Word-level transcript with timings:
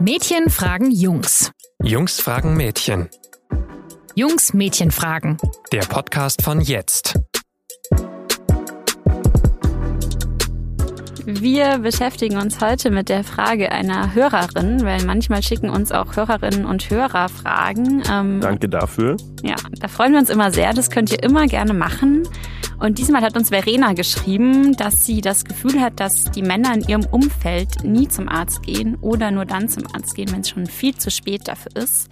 Mädchen 0.00 0.48
fragen 0.48 0.92
Jungs. 0.92 1.50
Jungs 1.82 2.20
fragen 2.20 2.56
Mädchen. 2.56 3.08
Jungs 4.14 4.54
Mädchen 4.54 4.92
fragen. 4.92 5.38
Der 5.72 5.80
Podcast 5.80 6.42
von 6.42 6.60
jetzt. 6.60 7.18
Wir 11.30 11.76
beschäftigen 11.80 12.38
uns 12.38 12.58
heute 12.62 12.90
mit 12.90 13.10
der 13.10 13.22
Frage 13.22 13.70
einer 13.70 14.14
Hörerin, 14.14 14.82
weil 14.82 15.04
manchmal 15.04 15.42
schicken 15.42 15.68
uns 15.68 15.92
auch 15.92 16.16
Hörerinnen 16.16 16.64
und 16.64 16.88
Hörer 16.88 17.28
Fragen. 17.28 18.02
Ähm, 18.10 18.40
Danke 18.40 18.66
dafür. 18.66 19.18
Ja, 19.42 19.56
da 19.78 19.88
freuen 19.88 20.12
wir 20.12 20.20
uns 20.20 20.30
immer 20.30 20.50
sehr. 20.50 20.72
Das 20.72 20.88
könnt 20.88 21.12
ihr 21.12 21.22
immer 21.22 21.44
gerne 21.44 21.74
machen. 21.74 22.22
Und 22.78 22.96
diesmal 22.96 23.20
hat 23.20 23.36
uns 23.36 23.50
Verena 23.50 23.92
geschrieben, 23.92 24.74
dass 24.78 25.04
sie 25.04 25.20
das 25.20 25.44
Gefühl 25.44 25.82
hat, 25.82 26.00
dass 26.00 26.30
die 26.30 26.40
Männer 26.40 26.72
in 26.72 26.88
ihrem 26.88 27.04
Umfeld 27.04 27.84
nie 27.84 28.08
zum 28.08 28.30
Arzt 28.30 28.62
gehen 28.62 28.96
oder 29.02 29.30
nur 29.30 29.44
dann 29.44 29.68
zum 29.68 29.82
Arzt 29.92 30.14
gehen, 30.14 30.32
wenn 30.32 30.40
es 30.40 30.48
schon 30.48 30.64
viel 30.64 30.96
zu 30.96 31.10
spät 31.10 31.46
dafür 31.46 31.76
ist. 31.76 32.08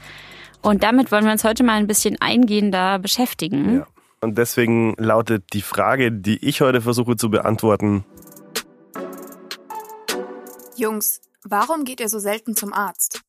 Und 0.61 0.83
damit 0.83 1.11
wollen 1.11 1.25
wir 1.25 1.33
uns 1.33 1.43
heute 1.43 1.65
mal 1.65 1.79
ein 1.79 1.87
bisschen 1.87 2.19
eingehender 2.21 2.98
beschäftigen. 2.98 3.77
Ja. 3.77 3.87
Und 4.21 4.37
deswegen 4.37 4.95
lautet 4.98 5.55
die 5.55 5.62
Frage, 5.62 6.12
die 6.12 6.37
ich 6.45 6.61
heute 6.61 6.83
versuche 6.83 7.17
zu 7.17 7.30
beantworten. 7.30 8.05
Jungs, 10.79 11.21
warum 11.43 11.85
geht 11.85 12.01
ihr 12.01 12.09
so 12.09 12.19
selten 12.19 12.55
zum 12.55 12.73
Arzt? 12.73 13.23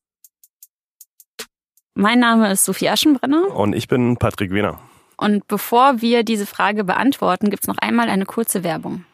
Mein 1.94 2.20
Name 2.20 2.52
ist 2.52 2.64
Sophie 2.64 2.90
Aschenbrenner. 2.90 3.54
Und 3.54 3.74
ich 3.74 3.88
bin 3.88 4.18
Patrick 4.18 4.52
Wiener. 4.52 4.78
Und 5.16 5.48
bevor 5.48 6.00
wir 6.00 6.22
diese 6.22 6.46
Frage 6.46 6.84
beantworten, 6.84 7.50
gibt 7.50 7.64
es 7.64 7.68
noch 7.68 7.78
einmal 7.78 8.08
eine 8.08 8.26
kurze 8.26 8.62
Werbung. 8.62 9.04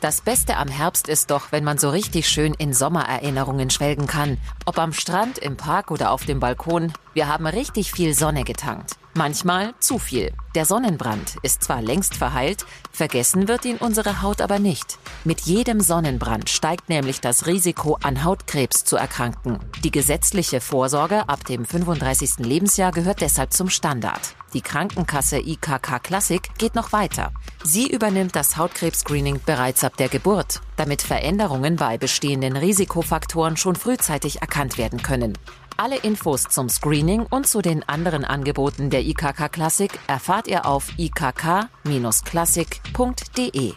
Das 0.00 0.20
Beste 0.20 0.56
am 0.56 0.68
Herbst 0.68 1.08
ist 1.08 1.30
doch, 1.30 1.52
wenn 1.52 1.64
man 1.64 1.76
so 1.76 1.90
richtig 1.90 2.28
schön 2.28 2.54
in 2.54 2.72
Sommererinnerungen 2.72 3.68
schwelgen 3.70 4.06
kann. 4.06 4.38
Ob 4.64 4.78
am 4.78 4.92
Strand, 4.92 5.38
im 5.38 5.56
Park 5.56 5.90
oder 5.90 6.10
auf 6.10 6.24
dem 6.24 6.38
Balkon, 6.38 6.92
wir 7.14 7.28
haben 7.28 7.46
richtig 7.46 7.92
viel 7.92 8.14
Sonne 8.14 8.44
getankt. 8.44 8.99
Manchmal 9.20 9.74
zu 9.80 9.98
viel. 9.98 10.32
Der 10.54 10.64
Sonnenbrand 10.64 11.36
ist 11.42 11.62
zwar 11.62 11.82
längst 11.82 12.14
verheilt, 12.14 12.64
vergessen 12.90 13.48
wird 13.48 13.66
ihn 13.66 13.76
unsere 13.76 14.22
Haut 14.22 14.40
aber 14.40 14.58
nicht. 14.58 14.98
Mit 15.24 15.42
jedem 15.42 15.82
Sonnenbrand 15.82 16.48
steigt 16.48 16.88
nämlich 16.88 17.20
das 17.20 17.46
Risiko, 17.46 17.98
an 18.02 18.24
Hautkrebs 18.24 18.84
zu 18.84 18.96
erkranken. 18.96 19.58
Die 19.84 19.90
gesetzliche 19.90 20.62
Vorsorge 20.62 21.28
ab 21.28 21.44
dem 21.44 21.66
35. 21.66 22.38
Lebensjahr 22.38 22.92
gehört 22.92 23.20
deshalb 23.20 23.52
zum 23.52 23.68
Standard. 23.68 24.34
Die 24.54 24.62
Krankenkasse 24.62 25.38
IKK 25.38 26.02
Classic 26.02 26.40
geht 26.56 26.74
noch 26.74 26.92
weiter. 26.92 27.30
Sie 27.62 27.90
übernimmt 27.90 28.34
das 28.34 28.56
Hautkrebs-Screening 28.56 29.40
bereits 29.44 29.84
ab 29.84 29.98
der 29.98 30.08
Geburt, 30.08 30.62
damit 30.76 31.02
Veränderungen 31.02 31.76
bei 31.76 31.98
bestehenden 31.98 32.56
Risikofaktoren 32.56 33.58
schon 33.58 33.76
frühzeitig 33.76 34.40
erkannt 34.40 34.78
werden 34.78 35.02
können. 35.02 35.36
Alle 35.82 35.96
Infos 35.96 36.42
zum 36.42 36.68
Screening 36.68 37.24
und 37.30 37.46
zu 37.46 37.62
den 37.62 37.82
anderen 37.88 38.26
Angeboten 38.26 38.90
der 38.90 39.00
IKK 39.00 39.50
Classic 39.50 39.90
erfahrt 40.08 40.46
ihr 40.46 40.66
auf 40.66 40.88
ikk-classic.de. 40.98 43.72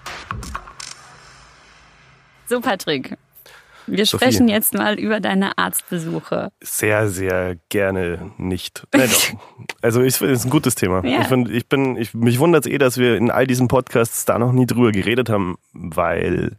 So, 2.45 2.59
Patrick. 2.59 3.17
Wir 3.87 4.05
Sophie. 4.05 4.25
sprechen 4.25 4.49
jetzt 4.49 4.73
mal 4.73 4.99
über 4.99 5.21
deine 5.21 5.57
Arztbesuche. 5.57 6.51
Sehr, 6.59 7.07
sehr 7.07 7.55
gerne 7.69 8.33
nicht. 8.37 8.85
Nein, 8.93 9.09
also 9.81 10.01
ich 10.01 10.15
finde, 10.15 10.33
es 10.33 10.39
ist 10.39 10.45
ein 10.47 10.51
gutes 10.51 10.75
Thema. 10.75 11.05
Ja. 11.05 11.21
Ich, 11.21 11.27
find, 11.27 11.49
ich 11.49 11.69
bin, 11.69 11.95
ich, 11.95 12.13
mich 12.13 12.37
wundert 12.37 12.65
es 12.65 12.71
eh, 12.73 12.79
dass 12.79 12.97
wir 12.97 13.15
in 13.15 13.31
all 13.31 13.47
diesen 13.47 13.69
Podcasts 13.69 14.25
da 14.25 14.37
noch 14.37 14.51
nie 14.51 14.65
drüber 14.65 14.91
geredet 14.91 15.29
haben, 15.29 15.55
weil 15.71 16.57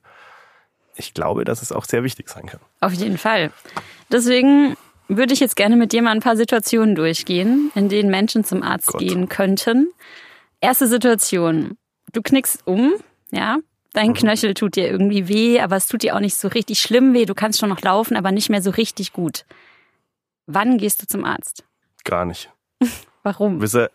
ich 0.97 1.13
glaube, 1.13 1.45
dass 1.45 1.61
es 1.61 1.71
auch 1.71 1.85
sehr 1.85 2.03
wichtig 2.03 2.31
sein 2.31 2.47
kann. 2.47 2.61
Auf 2.81 2.95
jeden 2.95 3.19
Fall. 3.19 3.53
Deswegen 4.11 4.79
würde 5.09 5.33
ich 5.35 5.41
jetzt 5.41 5.57
gerne 5.57 5.77
mit 5.77 5.93
dir 5.93 6.03
mal 6.03 6.13
ein 6.13 6.21
paar 6.21 6.37
Situationen 6.37 6.95
durchgehen, 6.95 7.71
in 7.75 7.89
denen 7.89 8.11
Menschen 8.11 8.45
zum 8.45 8.63
Arzt 8.63 8.89
Gott. 8.89 9.01
gehen 9.01 9.29
könnten. 9.29 9.89
Erste 10.61 10.87
Situation. 10.87 11.77
Du 12.13 12.23
knickst 12.23 12.67
um, 12.67 12.95
ja. 13.31 13.59
Dein 13.93 14.09
mhm. 14.09 14.15
Knöchel 14.15 14.55
tut 14.55 14.77
dir 14.77 14.91
irgendwie 14.91 15.29
weh, 15.29 15.61
aber 15.61 15.77
es 15.77 15.87
tut 15.87 16.03
dir 16.03 16.17
auch 16.17 16.21
nicht 16.21 16.37
so 16.37 16.49
richtig 16.49 16.81
schlimm 16.81 17.15
weh. 17.15 17.27
Du 17.27 17.35
kannst 17.35 17.61
schon 17.61 17.69
noch 17.69 17.81
laufen, 17.81 18.17
aber 18.17 18.33
nicht 18.33 18.51
mehr 18.51 18.61
so 18.61 18.71
richtig 18.71 19.13
gut. 19.13 19.45
Wann 20.47 20.79
gehst 20.79 21.01
du 21.01 21.07
zum 21.07 21.25
Arzt? 21.25 21.65
Gar 22.05 22.25
nicht. 22.25 22.51
Warum? 23.23 23.63
Ist 23.63 23.75
er, 23.75 23.91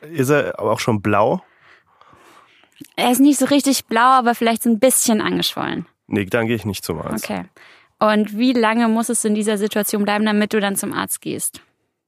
ist 0.00 0.30
er 0.30 0.58
auch 0.58 0.80
schon 0.80 1.02
blau? 1.02 1.42
Er 2.96 3.12
ist 3.12 3.20
nicht 3.20 3.38
so 3.38 3.46
richtig 3.46 3.84
blau, 3.86 4.00
aber 4.00 4.34
vielleicht 4.34 4.62
so 4.62 4.70
ein 4.70 4.78
bisschen 4.78 5.20
angeschwollen. 5.20 5.86
Nee, 6.06 6.24
dann 6.24 6.46
gehe 6.46 6.56
ich 6.56 6.64
nicht 6.64 6.84
zum 6.84 7.00
Arzt. 7.00 7.24
Okay. 7.24 7.44
Und 8.02 8.36
wie 8.36 8.52
lange 8.52 8.88
muss 8.88 9.08
es 9.08 9.24
in 9.24 9.36
dieser 9.36 9.58
Situation 9.58 10.02
bleiben, 10.02 10.26
damit 10.26 10.52
du 10.52 10.58
dann 10.58 10.74
zum 10.74 10.92
Arzt 10.92 11.20
gehst? 11.20 11.60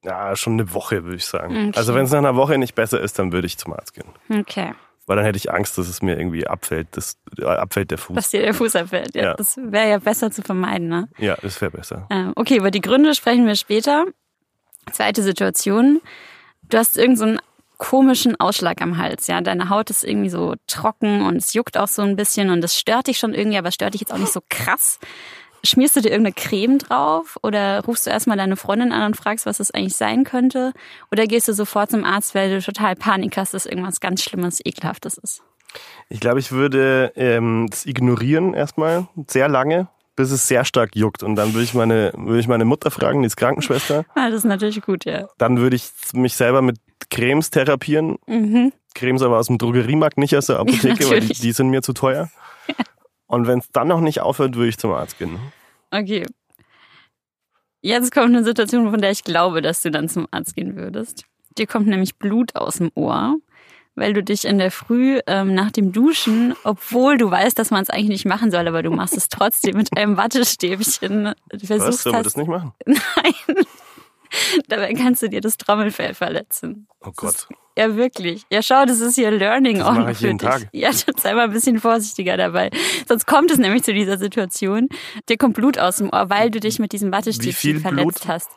Ja, 0.03 0.34
schon 0.34 0.55
eine 0.55 0.75
Woche, 0.75 1.05
würde 1.05 1.16
ich 1.16 1.25
sagen. 1.25 1.69
Okay. 1.69 1.78
Also 1.78 1.94
wenn 1.94 2.05
es 2.05 2.10
nach 2.10 2.19
einer 2.19 2.34
Woche 2.34 2.59
nicht 2.59 2.75
besser 2.75 3.00
ist, 3.00 3.16
dann 3.21 3.31
würde 3.31 3.47
ich 3.47 3.59
zum 3.59 3.72
Arzt 3.72 3.94
gehen. 3.94 4.09
Okay. 4.28 4.75
Weil 5.06 5.16
dann 5.16 5.25
hätte 5.25 5.37
ich 5.37 5.53
Angst, 5.53 5.78
dass 5.78 5.88
es 5.88 6.03
mir 6.03 6.19
irgendwie 6.19 6.49
abfällt, 6.49 6.88
das, 6.93 7.16
äh, 7.38 7.44
abfällt 7.44 7.93
der 7.93 7.99
Fuß. 7.99 8.16
Dass 8.16 8.31
dir 8.31 8.43
der 8.43 8.54
Fuß 8.54 8.75
abfällt, 8.75 9.15
ja. 9.15 9.22
ja. 9.22 9.34
Das 9.34 9.56
wäre 9.56 9.88
ja 9.88 9.99
besser 9.99 10.33
zu 10.33 10.43
vermeiden, 10.43 10.88
ne? 10.88 11.09
Ja, 11.19 11.37
das 11.41 11.60
wäre 11.60 11.71
besser. 11.71 12.09
Ähm, 12.10 12.33
okay, 12.34 12.56
über 12.56 12.72
die 12.72 12.81
Gründe 12.81 13.15
sprechen 13.15 13.47
wir 13.47 13.54
später. 13.54 14.04
Zweite 14.91 15.22
Situation. 15.22 16.00
Du 16.71 16.77
hast 16.77 16.97
irgendeinen 16.97 17.37
so 17.37 17.43
komischen 17.78 18.38
Ausschlag 18.41 18.81
am 18.83 18.99
Hals, 18.99 19.27
ja. 19.27 19.41
Deine 19.41 19.69
Haut 19.69 19.91
ist 19.91 20.04
irgendwie 20.04 20.31
so 20.31 20.54
trocken 20.66 21.22
und 21.22 21.37
es 21.37 21.53
juckt 21.53 21.77
auch 21.77 21.88
so 21.88 22.03
ein 22.03 22.16
bisschen 22.16 22.50
und 22.50 22.62
das 22.62 22.78
stört 22.78 23.06
dich 23.06 23.19
schon 23.19 23.34
irgendwie, 23.34 23.59
aber 23.59 23.71
stört 23.71 23.94
dich 23.94 24.00
jetzt 24.00 24.12
auch 24.12 24.19
nicht 24.19 24.33
so 24.33 24.41
krass. 24.49 24.99
Schmierst 25.65 25.97
du 25.97 26.01
dir 26.01 26.11
irgendeine 26.11 26.35
Creme 26.35 26.79
drauf 26.79 27.39
oder 27.43 27.83
rufst 27.85 28.07
du 28.07 28.11
erstmal 28.11 28.37
deine 28.37 28.57
Freundin 28.57 28.93
an 28.93 29.07
und 29.07 29.17
fragst, 29.17 29.47
was 29.47 29.59
das 29.59 29.71
eigentlich 29.71 29.97
sein 29.97 30.25
könnte? 30.25 30.73
Oder 31.11 31.27
gehst 31.27 31.49
du 31.49 31.55
sofort 31.55 31.91
zum 31.91 32.05
Arzt, 32.05 32.35
weil 32.35 32.51
du 32.51 32.63
total 32.63 32.97
Panik 32.97 33.37
hast, 33.39 33.55
dass 33.55 33.65
irgendwas 33.65 34.01
ganz 34.01 34.23
Schlimmes, 34.23 34.61
Ekelhaftes 34.63 35.17
ist? 35.17 35.43
Ich 36.09 36.21
glaube, 36.21 36.39
ich 36.39 36.53
würde 36.53 37.13
ähm, 37.17 37.67
das 37.71 37.87
ignorieren 37.87 38.53
erstmal 38.53 39.09
sehr 39.27 39.49
lange, 39.49 39.89
bis 40.17 40.31
es 40.31 40.47
sehr 40.47 40.67
stark 40.67 40.95
juckt. 40.95 41.23
Und 41.23 41.37
dann 41.37 41.55
würde 41.55 41.65
ich 41.65 41.73
meine, 41.73 42.13
würde 42.15 42.41
ich 42.41 42.49
meine 42.49 42.67
Mutter 42.67 42.91
fragen, 42.91 43.23
die 43.23 43.27
ist 43.27 43.37
Krankenschwester. 43.37 44.05
Ah, 44.15 44.29
das 44.29 44.39
ist 44.39 44.45
natürlich 44.45 44.83
gut, 44.83 45.07
ja. 45.07 45.29
Dann 45.39 45.59
würde 45.59 45.77
ich 45.77 45.89
mich 46.13 46.37
selber 46.37 46.61
mit 46.61 46.77
Cremes 47.11 47.51
therapieren. 47.51 48.19
Mhm. 48.27 48.73
Cremes 48.95 49.23
aber 49.23 49.39
aus 49.39 49.47
dem 49.47 49.59
Drogeriemarkt, 49.59 50.19
nicht 50.19 50.37
aus 50.37 50.47
der 50.47 50.59
Apotheke, 50.59 51.11
weil 51.11 51.21
die, 51.21 51.33
die 51.33 51.53
sind 51.53 51.69
mir 51.69 51.83
zu 51.83 51.95
teuer. 51.95 52.31
Und 53.27 53.47
wenn 53.47 53.59
es 53.59 53.71
dann 53.71 53.89
noch 53.89 54.01
nicht 54.01 54.21
aufhört, 54.21 54.57
würde 54.57 54.69
ich 54.69 54.79
zum 54.79 54.93
Arzt 54.93 55.19
gehen. 55.19 55.39
Okay. 55.91 56.27
Jetzt 57.81 58.12
kommt 58.12 58.29
eine 58.29 58.45
Situation, 58.45 58.91
von 58.91 59.01
der 59.01 59.11
ich 59.11 59.25
glaube, 59.25 59.61
dass 59.61 59.83
du 59.83 59.91
dann 59.91 60.09
zum 60.09 60.27
Arzt 60.31 60.57
gehen 60.57 60.77
würdest. 60.77 61.25
Dir 61.59 61.67
kommt 61.67 61.87
nämlich 61.87 62.17
Blut 62.17 62.57
aus 62.57 62.77
dem 62.77 62.91
Ohr, 62.95 63.37
weil 63.95 64.13
du 64.13 64.23
dich 64.23 64.45
in 64.45 64.59
der 64.59 64.71
Früh 64.71 65.21
ähm, 65.27 65.55
nach 65.55 65.71
dem 65.71 65.93
Duschen, 65.93 66.55
obwohl 66.65 67.17
du 67.17 67.31
weißt, 67.31 67.59
dass 67.59 67.71
man 67.71 67.83
es 67.83 67.91
eigentlich 67.91 68.09
nicht 68.09 68.25
machen 68.27 68.51
soll, 68.51 68.67
aber 68.67 68.83
du 68.83 68.91
machst 68.91 69.17
es 69.17 69.29
trotzdem 69.29 69.77
mit 69.77 69.97
einem 69.97 70.17
Wattestäbchen. 70.17 71.34
Versuchst 71.51 71.81
Was? 71.81 72.03
Soll 72.03 72.13
man 72.13 72.23
das 72.25 72.37
nicht 72.37 72.49
machen? 72.49 72.73
Nein. 72.87 73.65
Dabei 74.69 74.93
kannst 74.95 75.22
du 75.22 75.28
dir 75.28 75.41
das 75.41 75.56
Trommelfell 75.56 76.15
verletzen. 76.15 76.89
Oh 77.00 77.12
Gott. 77.15 77.49
Ja, 77.77 77.97
wirklich. 77.97 78.45
Ja, 78.50 78.62
schau, 78.62 78.84
das 78.84 79.00
ist 79.00 79.17
hier 79.17 79.33
Learning 79.33 79.78
das 79.78 79.93
mache 79.93 80.12
ich 80.12 80.21
jeden 80.21 80.39
dich. 80.39 80.49
Tag. 80.49 80.69
Ja, 80.72 80.93
sei 80.93 81.34
mal 81.34 81.45
ein 81.45 81.53
bisschen 81.53 81.81
vorsichtiger 81.81 82.37
dabei. 82.37 82.71
Sonst 83.09 83.27
kommt 83.27 83.50
es 83.50 83.59
nämlich 83.59 83.83
zu 83.83 83.93
dieser 83.93 84.17
Situation. 84.17 84.89
Dir 85.28 85.37
kommt 85.37 85.55
Blut 85.55 85.78
aus 85.78 85.97
dem 85.97 86.11
Ohr, 86.11 86.31
weil 86.31 86.50
du 86.50 86.61
dich 86.61 86.78
mit 86.78 86.93
diesem 86.93 87.11
Wattestäbchen 87.11 87.81
verletzt 87.81 88.22
Blut? 88.22 88.28
hast. 88.28 88.50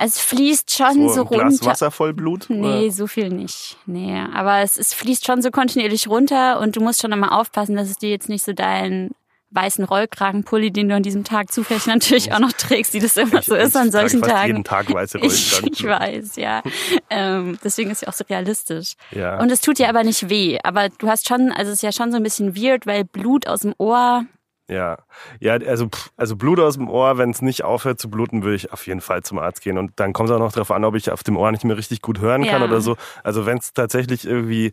Es 0.00 0.20
fließt 0.20 0.76
schon 0.76 1.08
so, 1.08 1.14
so 1.14 1.22
runter. 1.22 1.48
Glas 1.48 1.64
Wasser 1.64 1.90
voll 1.90 2.14
Blut? 2.14 2.46
Nee, 2.48 2.84
oder? 2.84 2.92
so 2.92 3.08
viel 3.08 3.30
nicht. 3.30 3.76
Nee, 3.86 4.16
aber 4.32 4.60
es, 4.60 4.76
es 4.76 4.94
fließt 4.94 5.26
schon 5.26 5.42
so 5.42 5.50
kontinuierlich 5.50 6.06
runter 6.06 6.60
und 6.60 6.76
du 6.76 6.80
musst 6.80 7.02
schon 7.02 7.12
einmal 7.12 7.30
aufpassen, 7.30 7.74
dass 7.74 7.90
es 7.90 7.98
dir 7.98 8.10
jetzt 8.10 8.28
nicht 8.28 8.44
so 8.44 8.52
deinen 8.52 9.10
weißen 9.50 9.84
Rollkragenpulli, 9.84 10.70
den 10.70 10.88
du 10.88 10.94
an 10.94 11.02
diesem 11.02 11.24
Tag 11.24 11.50
zufällig 11.50 11.86
natürlich 11.86 12.32
auch 12.32 12.38
noch 12.38 12.52
trägst, 12.52 12.92
wie 12.92 13.00
das 13.00 13.16
immer 13.16 13.40
ich, 13.40 13.46
so 13.46 13.54
ist 13.54 13.76
an 13.76 13.90
solchen 13.90 14.20
fast 14.20 14.32
Tagen. 14.32 14.46
jeden 14.48 14.64
Tag 14.64 14.92
weiße 14.92 15.18
Rollkragen. 15.20 15.72
Ich, 15.72 15.80
ich 15.80 15.86
weiß, 15.86 16.36
ja. 16.36 16.62
ähm, 17.10 17.58
deswegen 17.64 17.90
ist 17.90 18.02
ja 18.02 18.08
auch 18.08 18.12
so 18.12 18.24
realistisch. 18.28 18.94
Ja. 19.10 19.40
Und 19.40 19.50
es 19.50 19.60
tut 19.60 19.78
dir 19.78 19.88
aber 19.88 20.04
nicht 20.04 20.28
weh. 20.28 20.58
Aber 20.62 20.88
du 20.90 21.08
hast 21.08 21.28
schon, 21.28 21.50
also 21.52 21.70
es 21.70 21.78
ist 21.78 21.82
ja 21.82 21.92
schon 21.92 22.10
so 22.10 22.16
ein 22.16 22.22
bisschen 22.22 22.56
weird, 22.56 22.86
weil 22.86 23.04
Blut 23.04 23.46
aus 23.46 23.60
dem 23.60 23.74
Ohr. 23.78 24.24
Ja, 24.70 24.98
ja, 25.40 25.54
also, 25.54 25.88
also 26.18 26.36
Blut 26.36 26.60
aus 26.60 26.74
dem 26.74 26.90
Ohr, 26.90 27.16
wenn 27.16 27.30
es 27.30 27.40
nicht 27.40 27.64
aufhört 27.64 27.98
zu 27.98 28.10
bluten, 28.10 28.42
würde 28.42 28.56
ich 28.56 28.70
auf 28.70 28.86
jeden 28.86 29.00
Fall 29.00 29.22
zum 29.22 29.38
Arzt 29.38 29.62
gehen. 29.62 29.78
Und 29.78 29.92
dann 29.96 30.12
kommt 30.12 30.28
es 30.28 30.34
auch 30.34 30.38
noch 30.38 30.52
darauf 30.52 30.70
an, 30.70 30.84
ob 30.84 30.94
ich 30.94 31.10
auf 31.10 31.22
dem 31.22 31.38
Ohr 31.38 31.50
nicht 31.50 31.64
mehr 31.64 31.78
richtig 31.78 32.02
gut 32.02 32.20
hören 32.20 32.44
kann 32.44 32.60
ja. 32.60 32.68
oder 32.68 32.82
so. 32.82 32.96
Also 33.24 33.46
wenn 33.46 33.56
es 33.56 33.72
tatsächlich 33.72 34.26
irgendwie 34.26 34.72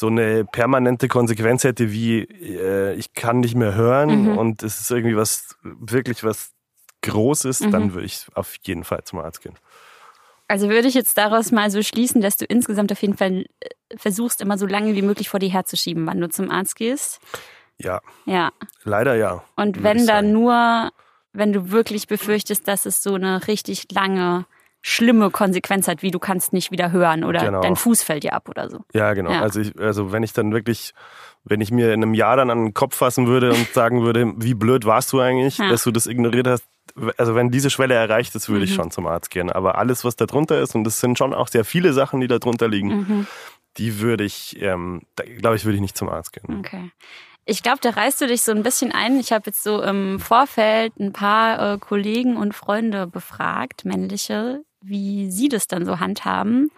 so 0.00 0.08
eine 0.08 0.44
permanente 0.44 1.08
Konsequenz 1.08 1.62
hätte, 1.62 1.92
wie 1.92 2.22
äh, 2.22 2.94
ich 2.94 3.12
kann 3.12 3.40
nicht 3.40 3.54
mehr 3.54 3.74
hören 3.74 4.22
mhm. 4.22 4.38
und 4.38 4.62
es 4.62 4.80
ist 4.80 4.90
irgendwie 4.90 5.16
was, 5.16 5.56
wirklich 5.62 6.24
was 6.24 6.52
Großes, 7.02 7.60
mhm. 7.60 7.70
dann 7.70 7.94
würde 7.94 8.06
ich 8.06 8.26
auf 8.34 8.56
jeden 8.62 8.84
Fall 8.84 9.04
zum 9.04 9.20
Arzt 9.20 9.42
gehen. 9.42 9.54
Also 10.48 10.68
würde 10.68 10.88
ich 10.88 10.94
jetzt 10.94 11.16
daraus 11.16 11.52
mal 11.52 11.70
so 11.70 11.82
schließen, 11.82 12.20
dass 12.20 12.36
du 12.36 12.44
insgesamt 12.44 12.90
auf 12.90 13.00
jeden 13.00 13.16
Fall 13.16 13.46
äh, 13.60 13.68
versuchst, 13.96 14.40
immer 14.40 14.58
so 14.58 14.66
lange 14.66 14.94
wie 14.94 15.02
möglich 15.02 15.28
vor 15.28 15.38
dir 15.38 15.50
herzuschieben, 15.50 16.06
wann 16.06 16.20
du 16.20 16.28
zum 16.28 16.50
Arzt 16.50 16.76
gehst? 16.76 17.20
Ja. 17.78 18.00
Ja. 18.26 18.50
Leider 18.84 19.14
ja. 19.14 19.44
Und 19.56 19.82
wenn 19.82 20.06
dann 20.06 20.32
nur 20.32 20.90
wenn 21.32 21.52
du 21.52 21.70
wirklich 21.70 22.08
befürchtest, 22.08 22.66
dass 22.66 22.86
es 22.86 23.02
so 23.02 23.14
eine 23.14 23.46
richtig 23.46 23.92
lange 23.92 24.46
schlimme 24.82 25.30
Konsequenz 25.30 25.88
hat, 25.88 26.02
wie 26.02 26.10
du 26.10 26.18
kannst 26.18 26.52
nicht 26.52 26.70
wieder 26.70 26.90
hören 26.92 27.24
oder 27.24 27.40
Genau. 27.44 27.60
dein 27.60 27.76
Fuß 27.76 28.02
fällt 28.02 28.22
dir 28.24 28.32
ab 28.32 28.48
oder 28.48 28.70
so. 28.70 28.78
Ja, 28.94 29.12
genau. 29.14 29.30
Ja. 29.30 29.42
Also, 29.42 29.60
ich, 29.60 29.78
also 29.78 30.10
wenn 30.12 30.22
ich 30.22 30.32
dann 30.32 30.52
wirklich, 30.52 30.94
wenn 31.44 31.60
ich 31.60 31.70
mir 31.70 31.92
in 31.92 32.02
einem 32.02 32.14
Jahr 32.14 32.36
dann 32.36 32.50
an 32.50 32.64
den 32.64 32.74
Kopf 32.74 32.96
fassen 32.96 33.26
würde 33.26 33.50
und 33.52 33.68
sagen 33.74 34.02
würde, 34.02 34.32
wie 34.36 34.54
blöd 34.54 34.84
warst 34.86 35.12
du 35.12 35.20
eigentlich, 35.20 35.58
Ja. 35.58 35.68
dass 35.68 35.84
du 35.84 35.90
das 35.90 36.06
ignoriert 36.06 36.46
hast, 36.46 36.64
also 37.18 37.34
wenn 37.34 37.50
diese 37.50 37.70
Schwelle 37.70 37.94
erreicht 37.94 38.34
ist, 38.34 38.48
würde 38.48 38.64
ich 38.64 38.70
Mhm. 38.72 38.74
schon 38.76 38.90
zum 38.90 39.06
Arzt 39.06 39.30
gehen. 39.30 39.50
Aber 39.50 39.76
alles, 39.78 40.04
was 40.04 40.16
da 40.16 40.26
drunter 40.26 40.60
ist, 40.60 40.74
und 40.74 40.84
das 40.84 40.98
sind 41.00 41.18
schon 41.18 41.34
auch 41.34 41.48
sehr 41.48 41.64
viele 41.64 41.92
Sachen, 41.92 42.20
die 42.20 42.26
da 42.26 42.38
drunter 42.38 42.66
liegen, 42.68 42.88
Mhm. 42.88 43.26
die 43.76 44.00
würde 44.00 44.24
ich, 44.24 44.60
ähm, 44.60 45.02
glaube 45.38 45.56
ich, 45.56 45.64
würde 45.64 45.76
ich 45.76 45.82
nicht 45.82 45.96
zum 45.96 46.08
Arzt 46.08 46.32
gehen. 46.32 46.58
Okay. 46.58 46.90
Ich 47.46 47.62
glaube, 47.62 47.78
da 47.80 47.90
reißt 47.90 48.20
du 48.20 48.26
dich 48.26 48.42
so 48.42 48.52
ein 48.52 48.62
bisschen 48.62 48.92
ein. 48.92 49.18
Ich 49.18 49.32
habe 49.32 49.44
jetzt 49.46 49.62
so 49.62 49.82
im 49.82 50.20
Vorfeld 50.20 50.92
ein 51.00 51.12
paar 51.12 51.74
äh, 51.74 51.78
Kollegen 51.78 52.36
und 52.36 52.54
Freunde 52.54 53.06
befragt, 53.06 53.84
männliche, 53.84 54.62
wie 54.82 55.30
sie 55.30 55.48
das 55.48 55.66
dann 55.66 55.84
so 55.84 56.00
handhaben. 56.00 56.70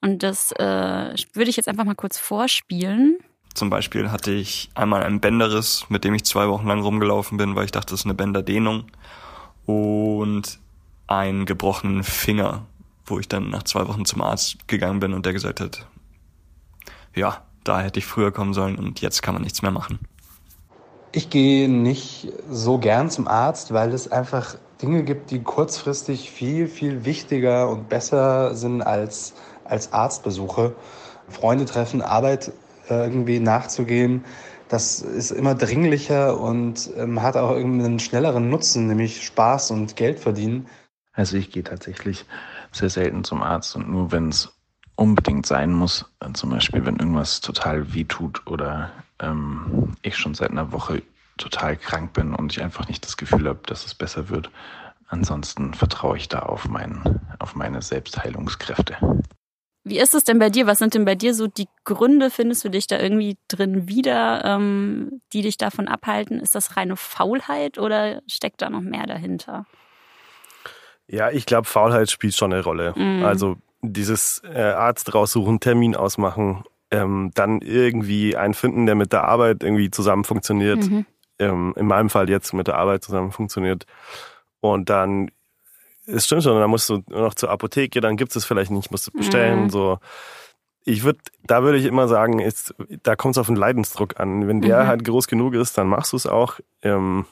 Und 0.00 0.22
das 0.22 0.52
äh, 0.52 1.14
würde 1.32 1.50
ich 1.50 1.56
jetzt 1.56 1.68
einfach 1.68 1.84
mal 1.84 1.94
kurz 1.94 2.18
vorspielen. 2.18 3.18
Zum 3.54 3.70
Beispiel 3.70 4.10
hatte 4.10 4.32
ich 4.32 4.70
einmal 4.74 5.02
einen 5.02 5.20
Bänderriss, 5.20 5.86
mit 5.88 6.04
dem 6.04 6.14
ich 6.14 6.24
zwei 6.24 6.48
Wochen 6.48 6.66
lang 6.66 6.80
rumgelaufen 6.80 7.38
bin, 7.38 7.54
weil 7.54 7.66
ich 7.66 7.70
dachte, 7.70 7.90
das 7.90 8.00
ist 8.00 8.06
eine 8.06 8.14
Bänderdehnung. 8.14 8.84
Und 9.66 10.58
einen 11.06 11.46
gebrochenen 11.46 12.02
Finger, 12.02 12.66
wo 13.04 13.18
ich 13.18 13.28
dann 13.28 13.50
nach 13.50 13.62
zwei 13.62 13.86
Wochen 13.86 14.04
zum 14.04 14.22
Arzt 14.22 14.66
gegangen 14.66 15.00
bin 15.00 15.12
und 15.12 15.26
der 15.26 15.32
gesagt 15.32 15.60
hat, 15.60 15.86
ja, 17.14 17.42
da 17.64 17.80
hätte 17.80 17.98
ich 17.98 18.06
früher 18.06 18.32
kommen 18.32 18.54
sollen 18.54 18.76
und 18.76 19.00
jetzt 19.00 19.22
kann 19.22 19.34
man 19.34 19.42
nichts 19.42 19.62
mehr 19.62 19.70
machen. 19.70 19.98
Ich 21.12 21.28
gehe 21.28 21.68
nicht 21.68 22.32
so 22.50 22.78
gern 22.78 23.10
zum 23.10 23.28
Arzt, 23.28 23.72
weil 23.72 23.92
es 23.92 24.10
einfach 24.10 24.56
Dinge 24.82 25.04
gibt, 25.04 25.30
die 25.30 25.42
kurzfristig 25.42 26.30
viel, 26.30 26.66
viel 26.66 27.04
wichtiger 27.04 27.68
und 27.68 27.88
besser 27.88 28.54
sind 28.54 28.82
als, 28.82 29.34
als 29.64 29.92
Arztbesuche. 29.92 30.74
Freunde 31.28 31.64
treffen, 31.64 32.02
Arbeit 32.02 32.52
äh, 32.90 33.04
irgendwie 33.04 33.40
nachzugehen, 33.40 34.24
das 34.72 35.02
ist 35.02 35.32
immer 35.32 35.54
dringlicher 35.54 36.40
und 36.40 36.90
ähm, 36.96 37.20
hat 37.20 37.36
auch 37.36 37.50
irgendeinen 37.50 37.98
schnelleren 37.98 38.48
Nutzen, 38.48 38.86
nämlich 38.86 39.22
Spaß 39.22 39.70
und 39.70 39.96
Geld 39.96 40.18
verdienen. 40.18 40.66
Also 41.12 41.36
ich 41.36 41.50
gehe 41.50 41.62
tatsächlich 41.62 42.24
sehr 42.72 42.88
selten 42.88 43.22
zum 43.22 43.42
Arzt 43.42 43.76
und 43.76 43.90
nur 43.90 44.12
wenn 44.12 44.30
es 44.30 44.50
unbedingt 44.96 45.44
sein 45.44 45.74
muss, 45.74 46.06
äh, 46.20 46.32
zum 46.32 46.48
Beispiel 46.48 46.86
wenn 46.86 46.96
irgendwas 46.96 47.42
total 47.42 47.92
weh 47.92 48.04
tut 48.04 48.46
oder 48.46 48.90
ähm, 49.18 49.94
ich 50.00 50.16
schon 50.16 50.34
seit 50.34 50.52
einer 50.52 50.72
Woche 50.72 51.02
total 51.42 51.76
krank 51.76 52.12
bin 52.12 52.34
und 52.34 52.52
ich 52.52 52.62
einfach 52.62 52.88
nicht 52.88 53.04
das 53.04 53.16
Gefühl 53.16 53.48
habe, 53.48 53.60
dass 53.66 53.84
es 53.84 53.94
besser 53.94 54.28
wird. 54.28 54.50
Ansonsten 55.08 55.74
vertraue 55.74 56.16
ich 56.16 56.28
da 56.28 56.40
auf, 56.40 56.68
mein, 56.68 57.20
auf 57.38 57.54
meine 57.54 57.82
Selbstheilungskräfte. 57.82 58.96
Wie 59.84 59.98
ist 59.98 60.14
es 60.14 60.22
denn 60.22 60.38
bei 60.38 60.48
dir? 60.48 60.66
Was 60.66 60.78
sind 60.78 60.94
denn 60.94 61.04
bei 61.04 61.16
dir 61.16 61.34
so 61.34 61.48
die 61.48 61.68
Gründe? 61.84 62.30
Findest 62.30 62.64
du 62.64 62.68
dich 62.68 62.86
da 62.86 63.00
irgendwie 63.00 63.36
drin 63.48 63.88
wieder, 63.88 64.44
ähm, 64.44 65.20
die 65.32 65.42
dich 65.42 65.58
davon 65.58 65.88
abhalten? 65.88 66.38
Ist 66.38 66.54
das 66.54 66.76
reine 66.76 66.96
Faulheit 66.96 67.78
oder 67.78 68.22
steckt 68.28 68.62
da 68.62 68.70
noch 68.70 68.80
mehr 68.80 69.06
dahinter? 69.06 69.66
Ja, 71.08 71.30
ich 71.30 71.46
glaube, 71.46 71.66
Faulheit 71.66 72.10
spielt 72.10 72.36
schon 72.36 72.52
eine 72.52 72.62
Rolle. 72.62 72.94
Mhm. 72.96 73.24
Also 73.24 73.56
dieses 73.82 74.40
äh, 74.44 74.60
Arzt 74.60 75.12
raussuchen, 75.12 75.58
Termin 75.58 75.96
ausmachen, 75.96 76.62
ähm, 76.92 77.32
dann 77.34 77.60
irgendwie 77.60 78.36
einen 78.36 78.54
finden, 78.54 78.86
der 78.86 78.94
mit 78.94 79.12
der 79.12 79.24
Arbeit 79.24 79.64
irgendwie 79.64 79.90
zusammen 79.90 80.24
funktioniert. 80.24 80.78
Mhm. 80.88 81.06
Ähm, 81.42 81.74
in 81.76 81.86
meinem 81.86 82.10
Fall 82.10 82.28
jetzt 82.30 82.52
mit 82.52 82.66
der 82.66 82.76
Arbeit 82.76 83.02
zusammen 83.04 83.32
funktioniert. 83.32 83.86
Und 84.60 84.88
dann, 84.90 85.30
es 86.06 86.26
stimmt 86.26 86.42
schon, 86.42 86.58
dann 86.58 86.70
musst 86.70 86.88
du 86.88 87.02
noch 87.08 87.34
zur 87.34 87.50
Apotheke, 87.50 88.00
dann 88.00 88.16
gibt 88.16 88.34
es 88.36 88.44
vielleicht 88.44 88.70
nicht, 88.70 88.90
musst 88.90 89.06
du 89.06 89.12
bestellen. 89.12 89.64
Mhm. 89.64 89.70
So, 89.70 89.98
ich 90.84 91.04
würde, 91.04 91.20
da 91.44 91.62
würde 91.62 91.78
ich 91.78 91.84
immer 91.84 92.08
sagen, 92.08 92.38
ist, 92.40 92.74
da 93.02 93.14
kommt 93.16 93.34
es 93.34 93.38
auf 93.38 93.46
den 93.46 93.56
Leidensdruck 93.56 94.18
an. 94.20 94.48
Wenn 94.48 94.60
der 94.60 94.84
Mhm. 94.84 94.86
halt 94.88 95.04
groß 95.04 95.26
genug 95.28 95.54
ist, 95.54 95.78
dann 95.78 95.88
machst 95.88 96.12
du 96.12 96.16
es 96.16 96.26
auch. 96.26 96.60
Ähm, 96.82 97.24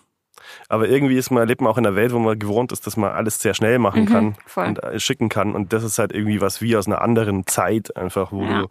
aber 0.68 0.88
irgendwie 0.88 1.16
ist 1.16 1.30
man, 1.30 1.46
lebt 1.46 1.60
man 1.60 1.70
auch 1.70 1.78
in 1.78 1.86
einer 1.86 1.96
Welt, 1.96 2.12
wo 2.12 2.18
man 2.18 2.38
gewohnt 2.38 2.72
ist, 2.72 2.86
dass 2.86 2.96
man 2.96 3.12
alles 3.12 3.40
sehr 3.40 3.54
schnell 3.54 3.78
machen 3.78 4.02
Mhm, 4.02 4.06
kann 4.06 4.36
voll. 4.46 4.66
und 4.68 4.82
äh, 4.82 4.98
schicken 4.98 5.28
kann. 5.28 5.54
Und 5.54 5.72
das 5.72 5.84
ist 5.84 5.98
halt 5.98 6.12
irgendwie 6.12 6.40
was 6.40 6.60
wie 6.62 6.76
aus 6.76 6.86
einer 6.86 7.00
anderen 7.02 7.46
Zeit 7.46 7.96
einfach, 7.96 8.32
wo 8.32 8.44
Ja. 8.44 8.58
du, 8.62 8.68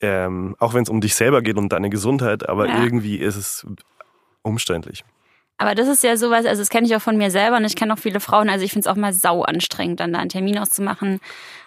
ähm, 0.00 0.56
auch 0.58 0.74
wenn 0.74 0.82
es 0.82 0.88
um 0.88 1.00
dich 1.00 1.14
selber 1.14 1.42
geht 1.42 1.56
und 1.56 1.68
deine 1.68 1.88
Gesundheit, 1.88 2.48
aber 2.48 2.68
Ja. 2.68 2.82
irgendwie 2.82 3.16
ist 3.18 3.36
es 3.36 3.66
umständlich. 4.42 5.04
Aber 5.58 5.74
das 5.74 5.86
ist 5.86 6.02
ja 6.02 6.16
sowas, 6.16 6.44
also 6.46 6.60
das 6.62 6.70
kenne 6.70 6.86
ich 6.86 6.96
auch 6.96 7.02
von 7.02 7.16
mir 7.16 7.30
selber 7.30 7.56
und 7.56 7.64
ich 7.64 7.76
kenne 7.76 7.92
auch 7.94 7.98
viele 7.98 8.18
Frauen, 8.20 8.48
also 8.48 8.64
ich 8.64 8.72
finde 8.72 8.88
es 8.88 8.92
auch 8.92 8.98
mal 8.98 9.12
sau 9.12 9.42
anstrengend, 9.42 10.00
dann 10.00 10.12
da 10.12 10.18
einen 10.18 10.28
Termin 10.30 10.58
auszumachen. 10.58 11.20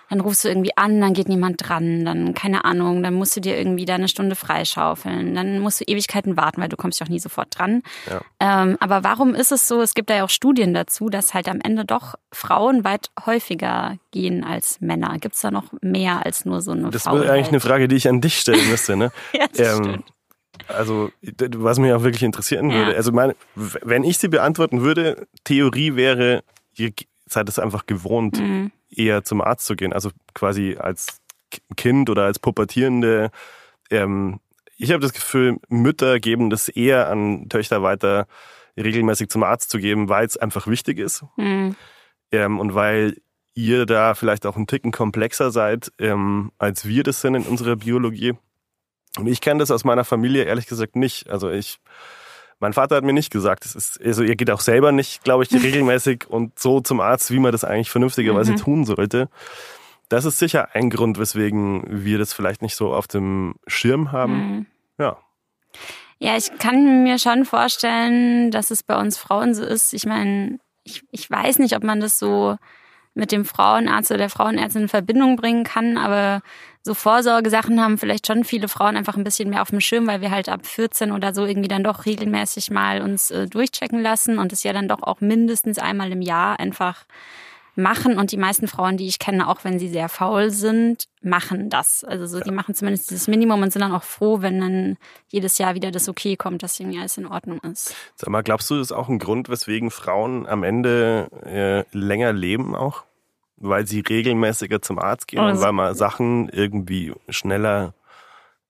Dann 0.08 0.20
rufst 0.20 0.44
du 0.44 0.50
irgendwie 0.50 0.78
an, 0.78 1.02
dann 1.02 1.14
geht 1.16 1.30
niemand 1.30 1.68
dran, 1.68 2.06
dann 2.06 2.36
keine 2.36 2.64
Ahnung, 2.64 3.02
dann 3.02 3.16
musst 3.16 3.36
du 3.36 3.42
dir 3.42 3.58
irgendwie 3.58 3.86
da 3.86 3.96
eine 3.96 4.08
Stunde 4.08 4.36
freischaufeln, 4.36 5.34
dann 5.34 5.58
musst 5.60 5.80
du 5.82 5.86
Ewigkeiten 5.86 6.38
warten, 6.38 6.62
weil 6.62 6.70
du 6.70 6.78
kommst 6.78 7.00
ja 7.00 7.08
auch 7.08 7.10
nie 7.10 7.18
sofort 7.20 7.58
dran. 7.58 7.82
Ja. 8.08 8.22
Ähm, 8.40 8.78
aber 8.80 9.04
warum 9.04 9.34
ist 9.34 9.52
es 9.52 9.68
so, 9.68 9.82
es 9.82 9.96
gibt 9.96 10.12
da 10.12 10.16
ja 10.18 10.24
auch 10.26 10.30
Studien 10.30 10.76
dazu, 10.76 11.10
dass 11.10 11.34
halt 11.34 11.50
am 11.50 11.60
Ende 11.60 11.86
doch 11.86 12.14
Frauen 12.32 12.84
weit 12.84 13.10
häufiger 13.26 13.98
gehen 14.12 14.44
als 14.44 14.80
Männer. 14.80 15.18
Gibt 15.20 15.34
es 15.36 15.42
da 15.42 15.50
noch 15.50 15.66
mehr 15.82 16.24
als 16.24 16.46
nur 16.46 16.62
so 16.62 16.72
eine 16.74 16.92
Das 16.92 17.04
Faulheit? 17.04 17.24
wäre 17.24 17.34
eigentlich 17.34 17.48
eine 17.50 17.60
Frage, 17.62 17.88
die 17.88 17.96
ich 17.96 18.08
an 18.08 18.22
dich 18.22 18.40
stellen 18.40 18.70
müsste. 18.70 18.96
Ne? 18.98 19.12
Ja, 19.34 19.48
das 19.52 19.78
Ähm, 19.80 19.84
stimmt. 19.86 20.10
Also, 20.68 21.12
was 21.58 21.80
mich 21.80 21.92
auch 21.94 22.04
wirklich 22.04 22.24
interessieren 22.24 22.70
Ja. 22.70 22.76
würde. 22.78 22.96
Also, 22.96 23.12
meine, 23.12 23.36
wenn 23.56 24.04
ich 24.04 24.18
sie 24.18 24.28
beantworten 24.28 24.82
würde, 24.82 25.28
Theorie 25.44 25.96
wäre, 25.96 26.44
ihr 26.78 26.92
seid 27.28 27.50
es 27.50 27.60
einfach 27.60 27.86
gewohnt, 27.86 28.40
Mhm. 28.40 28.72
eher 28.90 29.24
zum 29.24 29.42
Arzt 29.42 29.66
zu 29.66 29.76
gehen. 29.76 29.94
Also 29.94 30.12
quasi 30.34 30.78
als 30.80 31.22
Kind 31.76 32.10
oder 32.10 32.24
als 32.26 32.40
Pubertierende. 32.40 33.32
Ähm, 33.90 34.40
ich 34.78 34.92
habe 34.92 35.02
das 35.02 35.14
Gefühl, 35.14 35.58
Mütter 35.70 36.20
geben 36.20 36.50
das 36.50 36.70
eher 36.70 37.10
an 37.10 37.48
Töchter 37.50 37.82
weiter, 37.82 38.28
regelmäßig 38.78 39.30
zum 39.30 39.44
Arzt 39.44 39.70
zu 39.70 39.80
geben, 39.80 40.10
weil 40.10 40.26
es 40.26 40.38
einfach 40.38 40.68
wichtig 40.68 41.00
ist. 41.00 41.24
Mhm. 41.38 41.76
Ähm, 42.32 42.60
und 42.60 42.76
weil 42.76 43.18
ihr 43.54 43.86
da 43.86 44.16
vielleicht 44.16 44.46
auch 44.46 44.56
einen 44.58 44.68
Ticken 44.68 44.92
komplexer 44.92 45.50
seid, 45.50 45.92
ähm, 45.98 46.52
als 46.58 46.86
wir 46.86 47.04
das 47.04 47.22
sind 47.22 47.36
in 47.36 47.44
unserer 47.44 47.78
Biologie. 47.78 48.34
Und 49.18 49.28
ich 49.28 49.42
kenne 49.42 49.60
das 49.60 49.72
aus 49.72 49.84
meiner 49.84 50.04
Familie 50.04 50.44
ehrlich 50.44 50.68
gesagt 50.68 50.96
nicht. 50.96 51.30
Also 51.30 51.50
ich, 51.50 51.80
mein 52.60 52.74
Vater 52.74 52.96
hat 52.98 53.04
mir 53.04 53.14
nicht 53.14 53.32
gesagt, 53.32 53.66
es 53.66 53.76
ist, 53.76 54.02
also 54.04 54.24
ihr 54.24 54.36
geht 54.36 54.52
auch 54.52 54.60
selber 54.60 54.92
nicht, 54.92 55.24
glaube 55.24 55.44
ich, 55.44 55.52
regelmäßig 55.64 56.26
und 56.28 56.58
so 56.60 56.82
zum 56.82 57.00
Arzt, 57.00 57.32
wie 57.32 57.40
man 57.40 57.52
das 57.52 57.64
eigentlich 57.64 57.90
vernünftigerweise 57.90 58.54
Mhm. 58.54 58.58
tun 58.58 58.86
sollte. 58.86 59.30
Das 60.10 60.26
ist 60.26 60.38
sicher 60.38 60.70
ein 60.76 60.90
Grund, 60.90 61.18
weswegen 61.18 61.84
wir 61.88 62.18
das 62.20 62.34
vielleicht 62.34 62.62
nicht 62.62 62.76
so 62.76 62.94
auf 62.94 63.08
dem 63.08 63.56
Schirm 63.68 64.12
haben. 64.12 64.34
Mhm. 64.34 64.66
Ja. 65.00 65.18
Ja, 66.20 66.38
ich 66.38 66.58
kann 66.60 67.04
mir 67.04 67.20
schon 67.20 67.44
vorstellen, 67.46 68.52
dass 68.52 68.72
es 68.72 68.84
bei 68.84 68.96
uns 68.98 69.18
Frauen 69.18 69.54
so 69.54 69.64
ist. 69.66 69.94
Ich 69.94 70.06
meine, 70.06 70.60
ich, 70.84 71.04
ich 71.12 71.30
weiß 71.30 71.60
nicht, 71.60 71.76
ob 71.76 71.84
man 71.84 72.00
das 72.00 72.20
so 72.20 72.58
mit 73.16 73.32
dem 73.32 73.44
Frauenarzt 73.46 74.12
oder 74.12 74.20
der 74.20 74.30
Frauenärztin 74.30 74.84
in 74.84 74.88
Verbindung 74.90 75.36
bringen 75.36 75.64
kann, 75.64 75.98
aber 75.98 76.42
so 76.86 76.94
Vorsorgesachen 76.94 77.82
haben 77.82 77.98
vielleicht 77.98 78.28
schon 78.28 78.44
viele 78.44 78.68
Frauen 78.68 78.96
einfach 78.96 79.18
ein 79.18 79.24
bisschen 79.24 79.50
mehr 79.50 79.64
auf 79.64 79.72
dem 79.72 79.82
Schirm, 79.82 80.06
weil 80.06 80.22
wir 80.22 80.30
halt 80.30 80.50
ab 80.50 80.68
14 80.68 81.12
oder 81.12 81.34
so 81.34 81.44
irgendwie 81.44 81.68
dann 81.68 81.84
doch 81.84 82.06
regelmäßig 82.06 82.70
mal 82.70 83.02
uns 83.02 83.32
äh, 83.32 83.48
durchchecken 83.48 84.00
lassen 84.00 84.38
und 84.38 84.54
es 84.54 84.62
ja 84.62 84.72
dann 84.72 84.88
doch 84.88 85.02
auch 85.02 85.20
mindestens 85.20 85.80
einmal 85.80 86.12
im 86.12 86.22
Jahr 86.22 86.60
einfach 86.60 87.06
machen 87.76 88.20
und 88.20 88.32
die 88.32 88.38
meisten 88.38 88.68
Frauen, 88.68 88.98
die 88.98 89.08
ich 89.08 89.18
kenne, 89.18 89.50
auch 89.50 89.64
wenn 89.64 89.80
sie 89.80 89.90
sehr 89.90 90.10
faul 90.10 90.52
sind, 90.52 91.08
machen 91.24 91.72
das. 91.72 92.04
Also 92.04 92.28
so, 92.28 92.40
die 92.40 92.52
machen 92.52 92.76
zumindest 92.76 93.10
dieses 93.10 93.28
Minimum 93.28 93.64
und 93.64 93.74
sind 93.74 93.82
dann 93.82 93.92
auch 93.92 94.04
froh, 94.04 94.44
wenn 94.44 94.62
dann 94.62 94.98
jedes 95.30 95.58
Jahr 95.58 95.74
wieder 95.74 95.90
das 95.90 96.08
Okay 96.08 96.36
kommt, 96.36 96.62
dass 96.62 96.80
irgendwie 96.80 97.00
alles 97.00 97.18
in 97.18 97.26
Ordnung 97.26 97.60
ist. 97.62 97.96
Sag 98.16 98.30
mal, 98.30 98.44
glaubst 98.44 98.70
du, 98.70 98.76
das 98.76 98.92
ist 98.92 98.92
auch 98.92 99.10
ein 99.10 99.18
Grund, 99.18 99.50
weswegen 99.50 99.90
Frauen 99.90 100.46
am 100.46 100.62
Ende 100.62 101.30
äh, 101.44 101.98
länger 101.98 102.32
leben 102.32 102.76
auch? 102.76 103.06
Weil 103.58 103.88
sie 103.88 104.02
regelmäßiger 104.02 104.82
zum 104.82 105.00
Arzt 105.00 105.28
gehen 105.28 105.40
und 105.40 105.46
Also- 105.46 105.64
weil 105.64 105.72
man 105.72 105.96
Sachen 105.96 106.50
irgendwie 106.50 107.14
schneller 107.30 107.94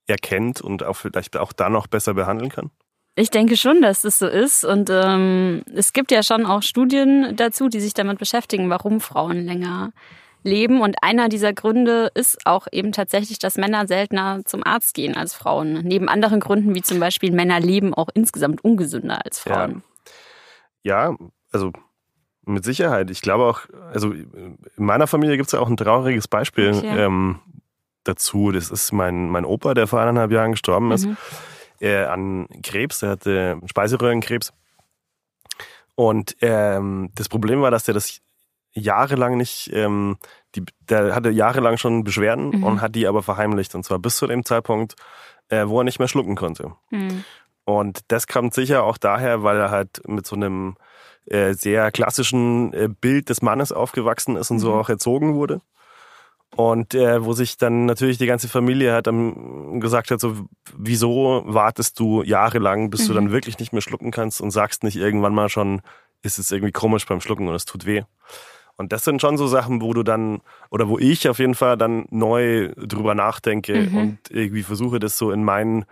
erkennt 0.08 0.62
und 0.62 0.84
auch 0.84 0.96
vielleicht 0.96 1.38
auch 1.38 1.54
da 1.54 1.70
noch 1.70 1.88
besser 1.88 2.14
behandeln 2.14 2.52
kann? 2.52 2.70
Ich 3.16 3.30
denke 3.30 3.56
schon, 3.58 3.82
dass 3.82 4.02
das 4.02 4.20
so 4.20 4.28
ist. 4.28 4.66
Und 4.66 4.90
ähm, 4.92 5.64
es 5.74 5.94
gibt 5.94 6.12
ja 6.12 6.22
schon 6.22 6.46
auch 6.46 6.62
Studien 6.62 7.36
dazu, 7.36 7.70
die 7.70 7.80
sich 7.80 7.94
damit 7.94 8.20
beschäftigen, 8.20 8.70
warum 8.70 9.00
Frauen 9.00 9.46
länger 9.46 9.92
leben. 10.44 10.82
Und 10.82 10.98
einer 11.02 11.30
dieser 11.30 11.54
Gründe 11.54 12.12
ist 12.14 12.46
auch 12.46 12.68
eben 12.72 12.92
tatsächlich, 12.92 13.40
dass 13.40 13.56
Männer 13.58 13.88
seltener 13.88 14.42
zum 14.46 14.64
Arzt 14.64 14.94
gehen 14.94 15.16
als 15.16 15.34
Frauen. 15.34 15.82
Neben 15.84 16.10
anderen 16.10 16.40
Gründen, 16.42 16.76
wie 16.76 16.82
zum 16.82 17.00
Beispiel 17.00 17.32
Männer 17.32 17.60
leben 17.60 17.94
auch 17.94 18.10
insgesamt 18.14 18.64
ungesünder 18.64 19.26
als 19.26 19.40
Frauen. 19.40 19.82
Ja, 20.84 21.16
also 21.52 21.72
mit 22.46 22.64
Sicherheit. 22.64 23.10
Ich 23.10 23.22
glaube 23.22 23.44
auch, 23.46 23.62
also 23.94 24.12
in 24.12 24.58
meiner 24.76 25.08
Familie 25.08 25.38
gibt 25.38 25.48
es 25.48 25.54
ja 25.54 25.60
auch 25.60 25.70
ein 25.70 25.78
trauriges 25.78 26.28
Beispiel 26.28 26.74
Okay. 26.74 26.98
ähm, 27.06 27.40
dazu. 28.04 28.52
Das 28.52 28.70
ist 28.72 28.92
mein, 28.92 29.30
mein 29.30 29.46
Opa, 29.46 29.74
der 29.74 29.88
vor 29.88 30.00
eineinhalb 30.02 30.32
Jahren 30.32 30.52
gestorben 30.52 30.92
ist. 30.92 31.06
Mhm. 31.06 31.18
äh, 31.82 32.04
an 32.06 32.48
Krebs, 32.64 33.02
er 33.04 33.10
hatte 33.12 33.60
Speiseröhrenkrebs. 33.66 34.54
Und 35.96 36.36
ähm, 36.42 37.10
das 37.16 37.30
Problem 37.30 37.62
war, 37.62 37.72
dass 37.72 37.86
der 37.86 37.94
das 37.94 38.20
jahrelang 38.74 39.38
nicht, 39.38 39.72
ähm, 39.74 40.18
die, 40.56 40.64
der 40.90 41.16
hatte 41.16 41.30
jahrelang 41.30 41.78
schon 41.78 42.04
Beschwerden 42.04 42.50
Mhm. 42.50 42.64
und 42.64 42.82
hat 42.82 42.96
die 42.96 43.08
aber 43.08 43.24
verheimlicht. 43.24 43.76
Und 43.76 43.84
zwar 43.84 44.00
bis 44.00 44.18
zu 44.18 44.28
dem 44.28 44.44
Zeitpunkt, 44.44 44.96
äh, 45.50 45.66
wo 45.68 45.80
er 45.80 45.84
nicht 45.86 46.00
mehr 46.00 46.08
schlucken 46.10 46.36
konnte. 46.36 46.74
Mhm. 46.92 47.24
Und 47.64 48.02
das 48.10 48.28
kommt 48.28 48.54
sicher 48.54 48.84
auch 48.84 48.98
daher, 48.98 49.44
weil 49.44 49.58
er 49.58 49.72
halt 49.72 50.02
mit 50.08 50.28
so 50.28 50.36
einem 50.36 50.76
äh, 51.28 51.54
sehr 51.54 51.92
klassischen 51.92 52.74
äh, 52.74 52.88
Bild 52.90 53.30
des 53.30 53.42
Mannes 53.42 53.72
aufgewachsen 53.72 54.36
ist 54.36 54.52
und 54.52 54.60
so 54.60 54.72
Mhm. 54.72 54.80
auch 54.80 54.90
erzogen 54.90 55.34
wurde. 55.36 55.62
Und 56.56 56.94
äh, 56.94 57.26
wo 57.26 57.34
sich 57.34 57.58
dann 57.58 57.86
natürlich 57.86 58.18
die 58.18 58.28
ganze 58.28 58.48
Familie 58.48 58.94
hat 58.94 59.08
dann 59.08 59.82
gesagt 59.82 60.10
hat, 60.12 60.22
so 60.22 60.36
wieso 60.78 61.44
wartest 61.46 62.00
du 62.00 62.24
jahrelang, 62.24 62.90
bis 62.90 63.08
du 63.08 63.12
Mhm. 63.12 63.16
dann 63.16 63.32
wirklich 63.32 63.60
nicht 63.60 63.74
mehr 63.74 63.82
schlucken 63.82 64.12
kannst 64.12 64.40
und 64.40 64.52
sagst 64.52 64.84
nicht 64.84 64.96
irgendwann 64.96 65.34
mal 65.36 65.50
schon, 65.50 65.82
ist 66.22 66.38
es 66.40 66.52
irgendwie 66.52 66.72
komisch 66.72 67.06
beim 67.06 67.20
Schlucken 67.20 67.48
und 67.50 67.56
es 67.56 67.66
tut 67.66 67.86
weh. 67.86 68.04
Und 68.78 68.92
das 68.94 69.04
sind 69.04 69.22
schon 69.22 69.38
so 69.38 69.48
Sachen, 69.48 69.82
wo 69.82 69.94
du 69.94 70.04
dann, 70.04 70.42
oder 70.70 70.88
wo 70.88 70.98
ich 70.98 71.28
auf 71.30 71.40
jeden 71.40 71.56
Fall 71.56 71.78
dann 71.78 72.06
neu 72.10 72.72
drüber 72.78 73.16
nachdenke 73.16 73.90
Mhm. 73.90 73.98
und 73.98 74.20
irgendwie 74.30 74.64
versuche, 74.64 75.00
das 75.00 75.18
so 75.18 75.32
in 75.32 75.44
mein, 75.44 75.82
äh, 75.82 75.86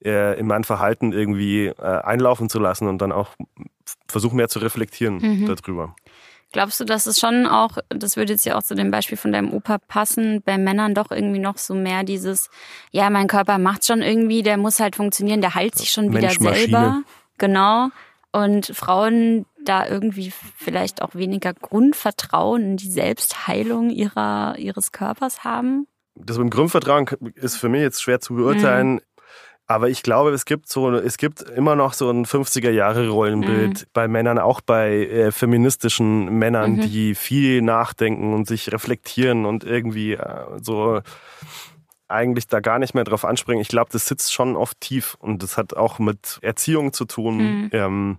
in 0.00 0.46
mein 0.46 0.64
Verhalten 0.64 1.12
irgendwie 1.12 1.66
äh, 1.66 1.74
einlaufen 1.82 2.48
zu 2.48 2.58
lassen 2.58 2.86
und 2.88 2.98
dann 3.02 3.12
auch 3.12 3.30
versuche 4.08 4.36
mehr 4.36 4.48
zu 4.48 4.58
reflektieren 4.60 5.18
Mhm. 5.18 5.46
darüber. 5.46 5.94
Glaubst 6.50 6.80
du, 6.80 6.84
dass 6.84 7.04
es 7.06 7.18
schon 7.20 7.46
auch, 7.46 7.76
das 7.90 8.16
würde 8.16 8.32
jetzt 8.32 8.46
ja 8.46 8.56
auch 8.56 8.62
zu 8.62 8.74
dem 8.74 8.90
Beispiel 8.90 9.18
von 9.18 9.32
deinem 9.32 9.52
Opa 9.52 9.76
passen, 9.78 10.40
bei 10.42 10.56
Männern 10.56 10.94
doch 10.94 11.10
irgendwie 11.10 11.40
noch 11.40 11.58
so 11.58 11.74
mehr 11.74 12.04
dieses, 12.04 12.48
ja, 12.90 13.10
mein 13.10 13.26
Körper 13.26 13.58
macht 13.58 13.84
schon 13.84 14.00
irgendwie, 14.00 14.42
der 14.42 14.56
muss 14.56 14.80
halt 14.80 14.96
funktionieren, 14.96 15.42
der 15.42 15.54
heilt 15.54 15.76
sich 15.76 15.90
schon 15.90 16.10
wieder 16.10 16.28
Maschine. 16.28 16.54
selber. 16.54 17.02
Genau. 17.36 17.88
Und 18.32 18.66
Frauen 18.74 19.44
da 19.62 19.86
irgendwie 19.86 20.32
vielleicht 20.56 21.02
auch 21.02 21.14
weniger 21.14 21.52
Grundvertrauen 21.52 22.62
in 22.62 22.76
die 22.78 22.90
Selbstheilung 22.90 23.90
ihrer, 23.90 24.56
ihres 24.58 24.92
Körpers 24.92 25.44
haben? 25.44 25.86
das 26.20 26.36
mit 26.36 26.46
dem 26.46 26.50
Grundvertrauen 26.50 27.06
ist 27.36 27.56
für 27.56 27.68
mich 27.68 27.80
jetzt 27.80 28.02
schwer 28.02 28.20
zu 28.20 28.34
beurteilen. 28.34 28.94
Mhm. 28.94 29.00
Aber 29.70 29.90
ich 29.90 30.02
glaube, 30.02 30.30
es 30.30 30.46
gibt 30.46 30.68
so, 30.70 30.90
es 30.92 31.18
gibt 31.18 31.42
immer 31.42 31.76
noch 31.76 31.92
so 31.92 32.10
ein 32.10 32.24
50er 32.24 32.70
Jahre 32.70 33.08
Rollenbild 33.10 33.82
Mhm. 33.82 33.86
bei 33.92 34.08
Männern, 34.08 34.38
auch 34.38 34.62
bei 34.62 35.06
äh, 35.06 35.30
feministischen 35.30 36.24
Männern, 36.38 36.76
Mhm. 36.76 36.80
die 36.80 37.14
viel 37.14 37.60
nachdenken 37.60 38.32
und 38.32 38.48
sich 38.48 38.72
reflektieren 38.72 39.44
und 39.44 39.64
irgendwie 39.64 40.14
äh, 40.14 40.44
so 40.62 41.00
eigentlich 42.08 42.46
da 42.46 42.60
gar 42.60 42.78
nicht 42.78 42.94
mehr 42.94 43.04
drauf 43.04 43.26
anspringen. 43.26 43.60
Ich 43.60 43.68
glaube, 43.68 43.90
das 43.92 44.06
sitzt 44.06 44.32
schon 44.32 44.56
oft 44.56 44.80
tief 44.80 45.16
und 45.20 45.42
das 45.42 45.58
hat 45.58 45.76
auch 45.76 45.98
mit 45.98 46.38
Erziehung 46.40 46.94
zu 46.94 47.04
tun. 47.04 47.36
Mhm. 47.36 47.70
Ähm, 47.72 48.18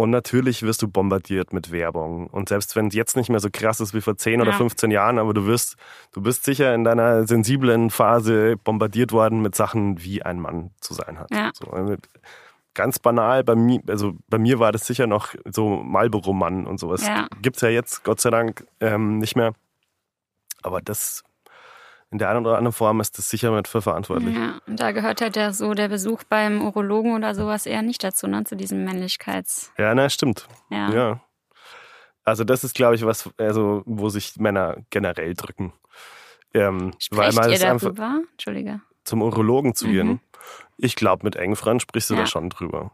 und 0.00 0.10
natürlich 0.10 0.62
wirst 0.62 0.82
du 0.82 0.88
bombardiert 0.88 1.52
mit 1.52 1.70
Werbung. 1.72 2.26
Und 2.26 2.48
selbst 2.48 2.76
wenn 2.76 2.88
es 2.88 2.94
jetzt 2.94 3.16
nicht 3.16 3.28
mehr 3.30 3.40
so 3.40 3.48
krass 3.52 3.80
ist 3.80 3.94
wie 3.94 4.00
vor 4.00 4.16
10 4.16 4.40
oder 4.40 4.50
Ja. 4.52 4.56
15 4.56 4.90
Jahren, 4.90 5.18
aber 5.18 5.34
du 5.34 5.46
wirst, 5.46 5.76
du 6.12 6.20
bist 6.20 6.44
sicher 6.44 6.74
in 6.74 6.84
deiner 6.84 7.26
sensiblen 7.26 7.90
Phase 7.90 8.56
bombardiert 8.56 9.12
worden 9.12 9.42
mit 9.42 9.54
Sachen, 9.54 10.02
wie 10.02 10.22
ein 10.22 10.40
Mann 10.40 10.70
zu 10.80 10.94
sein 10.94 11.18
hat. 11.18 11.30
Ja. 11.30 11.50
So, 11.54 11.70
mit, 11.82 12.08
ganz 12.74 12.98
banal, 12.98 13.44
bei 13.44 13.54
mir, 13.54 13.80
also 13.88 14.14
bei 14.28 14.38
mir 14.38 14.58
war 14.58 14.72
das 14.72 14.86
sicher 14.86 15.06
noch 15.06 15.34
so 15.44 15.68
Marlboro-Mann 15.68 16.66
und 16.66 16.78
sowas. 16.78 17.06
Ja. 17.06 17.26
Gibt's 17.42 17.60
ja 17.60 17.68
jetzt, 17.68 18.04
Gott 18.04 18.20
sei 18.20 18.30
Dank, 18.30 18.66
ähm, 18.80 19.18
nicht 19.18 19.36
mehr. 19.36 19.52
Aber 20.62 20.80
das 20.80 21.24
in 22.10 22.18
der 22.18 22.28
einen 22.30 22.44
oder 22.44 22.56
anderen 22.58 22.72
Form 22.72 23.00
ist 23.00 23.16
das 23.18 23.28
sicher 23.30 23.52
mit 23.52 23.68
für 23.68 23.82
verantwortlich. 23.82 24.34
Ja, 24.34 24.60
und 24.66 24.80
da 24.80 24.90
gehört 24.92 25.20
halt 25.20 25.36
der, 25.36 25.52
so 25.52 25.74
der 25.74 25.88
Besuch 25.88 26.22
beim 26.24 26.60
Urologen 26.62 27.14
oder 27.14 27.34
sowas 27.34 27.66
eher 27.66 27.82
nicht 27.82 28.02
dazu, 28.02 28.26
ne? 28.26 28.44
Zu 28.44 28.56
diesem 28.56 28.84
Männlichkeits. 28.84 29.72
Ja, 29.78 29.94
na, 29.94 30.08
stimmt. 30.10 30.48
Ja. 30.70 30.90
Ja. 30.92 31.20
Also 32.24 32.44
das 32.44 32.64
ist, 32.64 32.74
glaube 32.74 32.94
ich, 32.96 33.04
was, 33.04 33.30
also, 33.38 33.82
wo 33.86 34.08
sich 34.08 34.36
Männer 34.38 34.76
generell 34.90 35.34
drücken. 35.34 35.72
Ähm, 36.52 36.92
weil 37.12 37.30
Sprecht 37.32 37.36
man 37.36 37.48
ihr 37.50 37.56
es 37.56 37.62
einfach 37.64 37.94
darüber? 37.94 38.20
Entschuldige. 38.32 38.80
zum 39.04 39.22
Urologen 39.22 39.74
zu 39.74 39.86
gehen. 39.86 40.08
Mhm. 40.08 40.20
Ich 40.78 40.96
glaube, 40.96 41.24
mit 41.24 41.36
engen 41.36 41.56
Freunden 41.56 41.80
sprichst 41.80 42.10
du 42.10 42.14
Ja. 42.14 42.20
da 42.20 42.26
schon 42.26 42.50
drüber. 42.50 42.90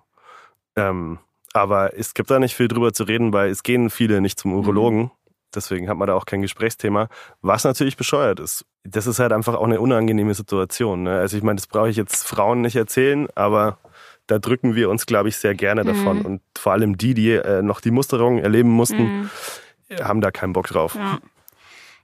Ähm, 0.77 1.19
aber 1.55 1.97
es 1.99 2.13
gibt 2.13 2.31
da 2.31 2.39
nicht 2.39 2.55
viel 2.55 2.69
drüber 2.69 2.93
zu 2.93 3.05
reden, 3.05 3.33
weil 3.33 3.49
es 3.51 3.63
gehen 3.63 3.89
viele 3.89 4.21
nicht 4.21 4.39
zum 4.39 4.53
Urologen. 4.53 5.05
Mhm. 5.05 5.11
Deswegen 5.55 5.89
hat 5.89 5.97
man 5.97 6.07
da 6.09 6.15
auch 6.15 6.27
kein 6.27 6.43
Gesprächsthema, 6.43 7.09
was 7.41 7.65
natürlich 7.65 7.97
bescheuert 7.97 8.41
ist. 8.41 8.65
Das 8.85 9.07
ist 9.07 9.19
halt 9.19 9.33
einfach 9.33 9.55
auch 9.55 9.65
eine 9.65 9.81
unangenehme 9.81 10.35
Situation. 10.35 11.05
Ne? 11.05 11.19
Also 11.19 11.37
ich 11.37 11.43
meine, 11.43 11.57
das 11.57 11.67
brauche 11.67 11.89
ich 11.89 11.97
jetzt 11.97 12.27
Frauen 12.27 12.61
nicht 12.61 12.77
erzählen, 12.77 13.29
aber 13.35 13.79
da 14.27 14.39
drücken 14.39 14.75
wir 14.75 14.91
uns, 14.91 15.07
glaube 15.07 15.29
ich, 15.29 15.37
sehr 15.37 15.55
gerne 15.55 15.85
davon. 15.85 16.19
Mhm. 16.19 16.27
Und 16.27 16.43
vor 16.59 16.73
allem 16.73 16.99
die, 16.99 17.15
die 17.15 17.31
äh, 17.33 17.63
noch 17.63 17.81
die 17.81 17.91
Musterung 17.93 18.39
erleben 18.39 18.71
mussten, 18.71 19.31
Mhm. 19.89 19.99
haben 20.03 20.21
da 20.21 20.31
keinen 20.31 20.53
Bock 20.53 20.67
drauf. 20.67 20.95
Ja. 20.97 21.19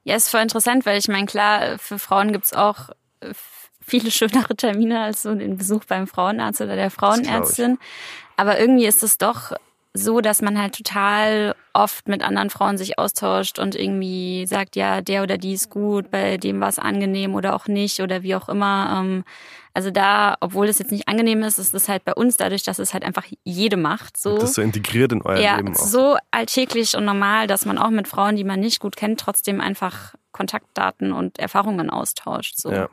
ja, 0.04 0.14
ist 0.16 0.28
voll 0.28 0.40
interessant, 0.40 0.86
weil 0.86 0.98
ich 0.98 1.08
meine, 1.08 1.26
klar, 1.26 1.78
für 1.78 1.98
Frauen 1.98 2.32
gibt's 2.32 2.52
auch 2.52 2.90
äh, 3.20 3.32
viele 3.84 4.10
schönere 4.12 4.54
Termine 4.56 5.02
als 5.02 5.22
so 5.22 5.34
den 5.34 5.56
Besuch 5.56 5.84
beim 5.84 6.06
Frauenarzt 6.06 6.60
oder 6.60 6.76
der 6.76 6.90
Frauenärztin. 6.92 7.78
Aber 8.36 8.58
irgendwie 8.58 8.86
ist 8.86 9.02
es 9.02 9.18
doch 9.18 9.52
so, 9.94 10.20
dass 10.20 10.40
man 10.40 10.58
halt 10.60 10.76
total 10.76 11.54
oft 11.74 12.08
mit 12.08 12.22
anderen 12.22 12.50
Frauen 12.50 12.78
sich 12.78 12.98
austauscht 12.98 13.58
und 13.58 13.74
irgendwie 13.74 14.46
sagt, 14.46 14.76
ja, 14.76 15.00
der 15.02 15.22
oder 15.22 15.38
die 15.38 15.52
ist 15.52 15.70
gut, 15.70 16.10
bei 16.10 16.38
dem 16.38 16.60
war 16.60 16.68
es 16.68 16.78
angenehm 16.78 17.34
oder 17.34 17.54
auch 17.54 17.66
nicht 17.66 18.00
oder 18.00 18.22
wie 18.22 18.34
auch 18.34 18.48
immer. 18.48 19.00
Ähm, 19.00 19.24
Also 19.74 19.90
da, 19.90 20.36
obwohl 20.40 20.68
es 20.68 20.78
jetzt 20.78 20.92
nicht 20.92 21.08
angenehm 21.08 21.42
ist, 21.42 21.58
ist 21.58 21.74
es 21.74 21.88
halt 21.88 22.04
bei 22.04 22.14
uns 22.14 22.36
dadurch, 22.36 22.62
dass 22.62 22.78
es 22.78 22.92
halt 22.92 23.04
einfach 23.04 23.24
jede 23.44 23.78
macht. 23.78 24.18
So. 24.18 24.34
Das 24.34 24.50
ist 24.50 24.54
so 24.54 24.62
integriert 24.62 25.12
in 25.12 25.22
euer 25.22 25.40
ja, 25.40 25.56
Leben 25.56 25.74
auch. 25.74 25.78
so 25.78 26.16
alltäglich 26.30 26.94
und 26.94 27.06
normal, 27.06 27.46
dass 27.46 27.64
man 27.64 27.78
auch 27.78 27.90
mit 27.90 28.06
Frauen, 28.06 28.36
die 28.36 28.44
man 28.44 28.60
nicht 28.60 28.80
gut 28.80 28.96
kennt, 28.96 29.20
trotzdem 29.20 29.60
einfach 29.62 30.14
Kontaktdaten 30.32 31.12
und 31.12 31.38
Erfahrungen 31.38 31.88
austauscht. 31.90 32.56
So. 32.58 32.70
Ja. 32.70 32.88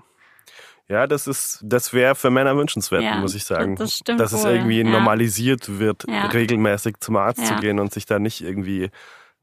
Ja, 0.89 1.05
das 1.05 1.27
ist, 1.27 1.59
das 1.63 1.93
wäre 1.93 2.15
für 2.15 2.31
Männer 2.31 2.57
wünschenswert, 2.57 3.03
Ja, 3.03 3.17
muss 3.17 3.35
ich 3.35 3.43
sagen. 3.45 3.75
das 3.75 3.93
stimmt 3.95 4.19
Dass 4.19 4.33
es 4.33 4.43
wohl, 4.43 4.51
irgendwie 4.51 4.81
ja. 4.81 4.89
normalisiert 4.89 5.77
wird, 5.79 6.05
Ja. 6.09 6.25
regelmäßig 6.27 6.95
zum 6.99 7.15
Arzt 7.17 7.45
zu 7.45 7.55
gehen 7.57 7.79
und 7.79 7.93
sich 7.93 8.05
da 8.07 8.17
nicht 8.19 8.41
irgendwie, 8.41 8.89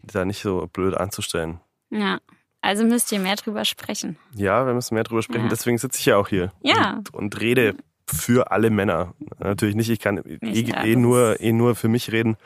da 0.03 0.25
nicht 0.25 0.43
so 0.43 0.67
blöd 0.73 0.95
anzustellen. 0.97 1.61
ja. 1.91 2.19
Also 2.63 2.83
müsst 2.83 3.13
ihr 3.13 3.21
mehr 3.21 3.37
drüber 3.37 3.65
sprechen. 3.65 4.17
Ja, 4.35 4.67
wir 4.67 4.75
müssen 4.75 4.95
mehr 4.95 5.05
drüber 5.05 5.23
sprechen. 5.23 5.49
Deswegen 5.49 5.79
sitze 5.79 6.01
ich 6.01 6.07
ja 6.07 6.17
auch 6.17 6.27
hier 6.27 6.53
Ja. 6.63 6.95
und, 6.95 7.15
und 7.15 7.41
rede 7.41 7.77
für 8.09 8.51
alle 8.51 8.71
Männer. 8.71 9.15
Natürlich 9.39 9.77
nicht, 9.77 9.89
ich 9.89 10.01
kann 10.01 10.19
eh, 10.19 10.39
ja, 10.63 10.83
eh, 10.83 10.95
das 10.95 11.01
nur, 11.01 11.41
eh 11.41 11.53
nur 11.53 11.77
für 11.77 11.87
mich 11.87 12.11
reden. 12.11 12.37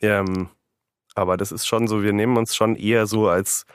Ähm, 0.00 0.48
aber 1.14 1.36
das 1.36 1.52
ist 1.52 1.66
schon 1.66 1.88
so, 1.88 2.02
wir 2.02 2.14
nehmen 2.14 2.38
uns 2.38 2.56
schon 2.56 2.74
eher 2.74 3.06
so 3.06 3.28
als 3.28 3.66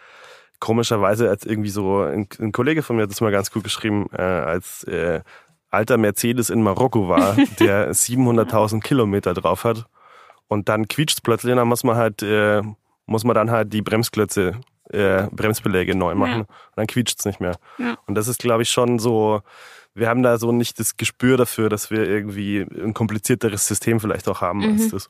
komischerweise 0.59 1.29
als 1.29 1.45
irgendwie 1.45 1.69
so, 1.69 2.01
ein, 2.01 2.27
ein 2.39 2.51
Kollege 2.51 2.83
von 2.83 2.95
mir 2.95 3.03
hat 3.03 3.11
das 3.11 3.21
mal 3.21 3.31
ganz 3.31 3.51
gut 3.51 3.63
geschrieben, 3.63 4.07
äh, 4.11 4.21
als 4.21 4.83
äh, 4.85 5.21
alter 5.69 5.97
Mercedes 5.97 6.49
in 6.49 6.61
Marokko 6.63 7.07
war, 7.09 7.35
der 7.59 7.91
700.000 7.93 8.81
Kilometer 8.81 9.33
drauf 9.33 9.63
hat 9.63 9.85
und 10.47 10.67
dann 10.69 10.87
quietscht 10.87 11.23
plötzlich 11.23 11.51
und 11.51 11.57
dann 11.57 11.67
muss 11.67 11.83
man 11.83 11.95
halt, 11.95 12.21
äh, 12.23 12.61
muss 13.05 13.23
man 13.23 13.35
dann 13.35 13.51
halt 13.51 13.71
die 13.73 13.81
Bremsklötze, 13.81 14.59
äh, 14.91 15.23
Bremsbeläge 15.31 15.95
neu 15.95 16.15
machen 16.15 16.31
Ja. 16.31 16.37
und 16.39 16.47
dann 16.75 16.87
quietscht's 16.87 17.25
nicht 17.25 17.39
mehr. 17.39 17.55
Ja. 17.77 17.97
Und 18.07 18.15
das 18.15 18.27
ist, 18.27 18.39
glaube 18.39 18.63
ich, 18.63 18.69
schon 18.69 18.97
so, 18.99 19.41
wir 19.93 20.09
haben 20.09 20.23
da 20.23 20.37
so 20.37 20.51
nicht 20.51 20.79
das 20.79 20.97
Gespür 20.97 21.37
dafür, 21.37 21.69
dass 21.69 21.91
wir 21.91 22.07
irgendwie 22.07 22.61
ein 22.61 22.93
komplizierteres 22.93 23.67
System 23.67 23.99
vielleicht 23.99 24.27
auch 24.27 24.41
haben 24.41 24.63
als 24.63 24.83
Mhm. 24.85 24.89
das. 24.91 25.07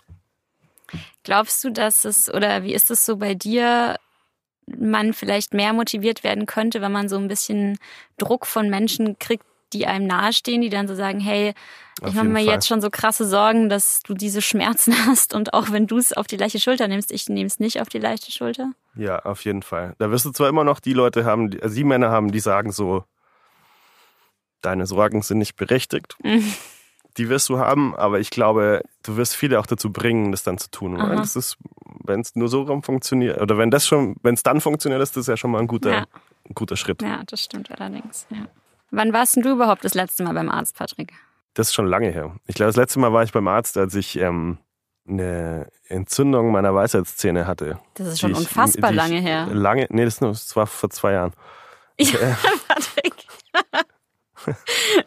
Glaubst 1.23 1.63
du, 1.63 1.69
dass 1.71 2.03
es, 2.05 2.33
oder 2.33 2.63
wie 2.63 2.73
ist 2.73 2.89
es 2.89 3.05
so 3.05 3.17
bei 3.17 3.35
dir, 3.35 3.95
man 4.77 5.13
vielleicht 5.13 5.53
mehr 5.53 5.73
motiviert 5.73 6.23
werden 6.23 6.45
könnte, 6.45 6.81
wenn 6.81 6.91
man 6.91 7.09
so 7.09 7.17
ein 7.17 7.27
bisschen 7.27 7.77
Druck 8.17 8.45
von 8.45 8.69
Menschen 8.69 9.17
kriegt, 9.19 9.45
die 9.73 9.85
einem 9.85 10.07
nahestehen, 10.07 10.61
die 10.61 10.69
dann 10.69 10.87
so 10.87 10.95
sagen, 10.95 11.19
hey, 11.19 11.53
Auf 12.01 12.09
ich 12.09 12.15
mache 12.15 12.25
mir 12.25 12.45
Fall. 12.45 12.53
jetzt 12.53 12.67
schon 12.67 12.81
so 12.81 12.89
krasse 12.89 13.27
Sorgen, 13.27 13.69
dass 13.69 14.01
du 14.01 14.13
diese 14.13 14.41
Schmerzen 14.41 14.93
hast 15.05 15.33
und 15.33 15.53
auch 15.53 15.71
wenn 15.71 15.87
du 15.87 15.97
es 15.97 16.13
auf 16.13 16.27
die 16.27 16.37
leichte 16.37 16.59
Schulter 16.59 16.87
nimmst, 16.87 17.11
ich 17.11 17.29
nehme 17.29 17.47
es 17.47 17.59
nicht 17.59 17.81
auf 17.81 17.89
die 17.89 17.99
leichte 17.99 18.31
Schulter. 18.31 18.71
Ja, 18.95 19.19
auf 19.19 19.45
jeden 19.45 19.61
Fall. 19.61 19.95
Da 19.99 20.09
wirst 20.11 20.25
du 20.25 20.31
zwar 20.31 20.49
immer 20.49 20.63
noch 20.63 20.79
die 20.79 20.93
Leute 20.93 21.25
haben, 21.25 21.51
die, 21.51 21.61
also 21.61 21.75
die 21.75 21.83
Männer 21.83 22.09
haben, 22.09 22.31
die 22.31 22.39
sagen 22.39 22.71
so, 22.71 23.03
deine 24.61 24.85
Sorgen 24.85 25.21
sind 25.21 25.37
nicht 25.37 25.55
berechtigt. 25.55 26.15
Die 27.19 27.29
wirst 27.29 27.47
du 27.49 27.59
haben, 27.59 27.95
aber 27.95 28.19
ich 28.19 28.31
glaube, 28.31 28.81
du 29.03 29.15
wirst 29.17 29.35
viele 29.35 29.59
auch 29.59 29.65
dazu 29.67 29.91
bringen, 29.91 30.31
das 30.31 30.41
dann 30.43 30.57
zu 30.57 30.71
tun. 30.71 30.99
Aha. 30.99 31.15
Das 31.17 31.35
ist, 31.35 31.57
wenn 32.05 32.21
es 32.21 32.35
nur 32.35 32.47
so 32.47 32.63
rum 32.63 32.81
funktioniert, 32.81 33.39
oder 33.41 33.57
wenn 33.57 33.69
das 33.69 33.85
schon, 33.85 34.15
wenn 34.23 34.33
es 34.33 34.41
dann 34.41 34.61
funktioniert, 34.61 35.01
ist 35.01 35.15
das 35.17 35.27
ja 35.27 35.37
schon 35.37 35.51
mal 35.51 35.59
ein 35.59 35.67
guter, 35.67 35.91
Ja. 35.91 35.99
ein 36.49 36.55
guter 36.55 36.77
Schritt. 36.77 37.01
Ja, 37.03 37.21
das 37.27 37.41
stimmt 37.43 37.69
allerdings. 37.71 38.25
Ja. 38.31 38.47
Wann 38.91 39.13
warst 39.13 39.35
denn 39.35 39.43
du 39.43 39.51
überhaupt 39.51 39.85
das 39.85 39.93
letzte 39.93 40.23
Mal 40.23 40.33
beim 40.33 40.49
Arzt, 40.49 40.75
Patrick? 40.77 41.13
Das 41.53 41.67
ist 41.67 41.73
schon 41.75 41.85
lange 41.87 42.09
her. 42.09 42.35
Ich 42.47 42.55
glaube, 42.55 42.69
das 42.69 42.75
letzte 42.77 42.99
Mal 42.99 43.11
war 43.13 43.23
ich 43.23 43.31
beim 43.33 43.47
Arzt, 43.47 43.77
als 43.77 43.93
ich 43.95 44.17
ähm, 44.17 44.57
eine 45.07 45.67
Entzündung 45.89 46.51
meiner 46.51 46.73
Weisheitszähne 46.73 47.45
hatte. 47.47 47.79
Das 47.95 48.07
ist 48.07 48.19
schon 48.21 48.33
unfassbar 48.33 48.91
ich 48.91 48.95
lange 48.95 49.19
her. 49.19 49.47
Lange, 49.51 49.87
nee, 49.89 50.05
das, 50.05 50.21
nur- 50.21 50.31
das 50.31 50.55
war 50.55 50.67
vor 50.67 50.89
zwei 50.89 51.11
Jahren. 51.13 51.33
Ja, 51.99 52.17
Patrick. 52.67 53.13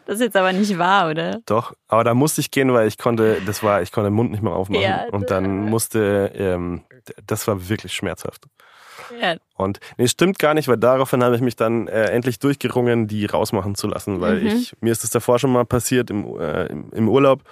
Das 0.05 0.15
ist 0.15 0.21
jetzt 0.21 0.35
aber 0.35 0.53
nicht 0.53 0.77
wahr, 0.77 1.09
oder? 1.09 1.39
Doch, 1.45 1.73
aber 1.87 2.03
da 2.03 2.13
musste 2.13 2.41
ich 2.41 2.51
gehen, 2.51 2.73
weil 2.73 2.87
ich 2.87 2.97
konnte, 2.97 3.41
das 3.41 3.63
war, 3.63 3.81
ich 3.81 3.91
konnte 3.91 4.09
den 4.09 4.15
Mund 4.15 4.31
nicht 4.31 4.43
mehr 4.43 4.53
aufmachen. 4.53 4.81
Ja, 4.83 5.05
und 5.11 5.29
dann 5.31 5.69
musste, 5.69 6.31
ähm, 6.35 6.83
das 7.25 7.47
war 7.47 7.69
wirklich 7.69 7.93
schmerzhaft. 7.93 8.45
Ja. 9.19 9.35
Und 9.55 9.79
nee, 9.97 10.07
stimmt 10.07 10.39
gar 10.39 10.53
nicht, 10.53 10.67
weil 10.67 10.77
daraufhin 10.77 11.23
habe 11.23 11.35
ich 11.35 11.41
mich 11.41 11.55
dann 11.55 11.87
äh, 11.87 12.05
endlich 12.05 12.39
durchgerungen, 12.39 13.07
die 13.07 13.25
rausmachen 13.25 13.75
zu 13.75 13.87
lassen, 13.87 14.21
weil 14.21 14.39
Mhm. 14.41 14.47
ich 14.47 14.75
mir 14.81 14.91
ist 14.91 15.03
das 15.03 15.09
davor 15.09 15.39
schon 15.39 15.51
mal 15.51 15.65
passiert 15.65 16.09
im, 16.09 16.39
äh, 16.39 16.65
im, 16.67 17.09
Urlaub 17.09 17.43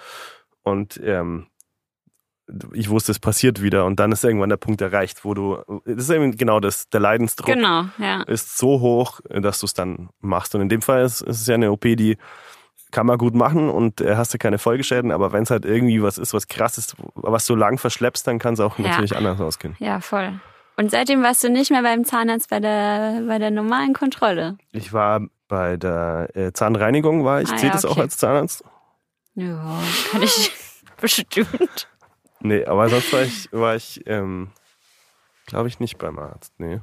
und 0.62 1.00
ähm, 1.04 1.46
ich 2.72 2.88
wusste, 2.90 3.12
es 3.12 3.18
passiert 3.18 3.62
wieder 3.62 3.84
und 3.86 3.98
dann 4.00 4.12
ist 4.12 4.24
irgendwann 4.24 4.48
der 4.50 4.56
Punkt 4.56 4.80
erreicht, 4.80 5.24
wo 5.24 5.34
du, 5.34 5.58
das 5.86 6.04
ist 6.04 6.10
eben 6.10 6.36
genau 6.36 6.60
das, 6.60 6.88
der 6.88 7.00
Leidensdruck 7.00 7.46
Genau, 7.46 7.84
ja. 7.98 8.22
ist 8.22 8.58
so 8.58 8.80
hoch, 8.80 9.20
dass 9.30 9.60
du 9.60 9.66
es 9.66 9.74
dann 9.74 10.10
machst. 10.20 10.54
Und 10.54 10.60
in 10.62 10.68
dem 10.68 10.82
Fall 10.82 11.02
ist, 11.04 11.20
ist 11.22 11.40
es 11.40 11.46
ja 11.46 11.54
eine 11.54 11.70
OP, 11.72 11.82
die 11.82 12.16
kann 12.90 13.06
man 13.06 13.16
gut 13.16 13.34
machen 13.34 13.70
und 13.70 14.00
äh, 14.02 14.16
hast 14.16 14.34
du 14.34 14.38
keine 14.38 14.58
Folgeschäden, 14.58 15.12
aber 15.12 15.32
wenn 15.32 15.44
es 15.44 15.50
halt 15.50 15.64
irgendwie 15.64 16.02
was 16.02 16.18
ist, 16.18 16.34
was 16.34 16.46
krass 16.46 16.76
ist, 16.76 16.94
was 17.14 17.46
du 17.46 17.54
lang 17.54 17.78
verschleppst, 17.78 18.26
dann 18.26 18.38
kann 18.38 18.54
es 18.54 18.60
auch 18.60 18.78
Ja. 18.78 18.88
natürlich 18.88 19.16
anders 19.16 19.40
ausgehen. 19.40 19.76
Ja, 19.78 20.00
voll. 20.00 20.38
Und 20.76 20.90
seitdem 20.90 21.22
warst 21.22 21.42
du 21.44 21.48
nicht 21.50 21.70
mehr 21.70 21.82
beim 21.82 22.04
Zahnarzt 22.04 22.50
bei 22.50 22.60
der, 22.60 23.22
bei 23.26 23.38
der 23.38 23.50
normalen 23.50 23.92
Kontrolle. 23.94 24.56
Ich 24.72 24.92
war 24.92 25.20
bei 25.48 25.76
der 25.76 26.28
äh, 26.34 26.52
Zahnreinigung, 26.52 27.24
war 27.24 27.40
ich. 27.42 27.48
Ah, 27.50 27.56
Zählt 27.56 27.64
ja, 27.64 27.72
das 27.72 27.84
auch 27.84 27.92
okay. 27.92 28.00
als 28.02 28.16
Zahnarzt? 28.16 28.64
Ja, 29.34 29.78
kann 30.10 30.22
ich 30.22 30.50
bestimmt. 31.00 31.88
Nee, 32.42 32.64
aber 32.64 32.88
sonst 32.88 33.12
war 33.12 33.22
ich, 33.22 33.48
war 33.52 33.76
ich 33.76 34.02
ähm, 34.06 34.50
glaube 35.46 35.68
ich, 35.68 35.80
nicht 35.80 35.98
beim 35.98 36.18
Arzt. 36.18 36.52
Nee. 36.58 36.80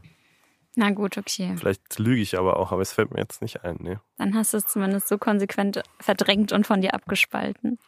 Na 0.76 0.92
gut, 0.92 1.18
okay. 1.18 1.56
Vielleicht 1.58 2.00
lüge 2.00 2.22
ich 2.22 2.38
aber 2.38 2.58
auch, 2.58 2.72
aber 2.72 2.82
es 2.82 2.94
fällt 2.94 3.12
mir 3.12 3.20
jetzt 3.20 3.42
nicht 3.42 3.64
ein. 3.64 3.78
Nee. 3.80 3.98
Dann 4.18 4.36
hast 4.36 4.54
du 4.54 4.58
es 4.58 4.66
zumindest 4.68 5.08
so 5.08 5.18
konsequent 5.18 5.82
verdrängt 6.00 6.52
und 6.52 6.66
von 6.68 6.82
dir 6.82 6.94
abgespalten. 6.94 7.80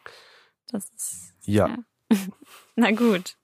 Das 0.70 0.88
ist. 0.90 1.34
Ja. 1.42 1.76
Na 2.76 2.90
gut. 2.90 3.36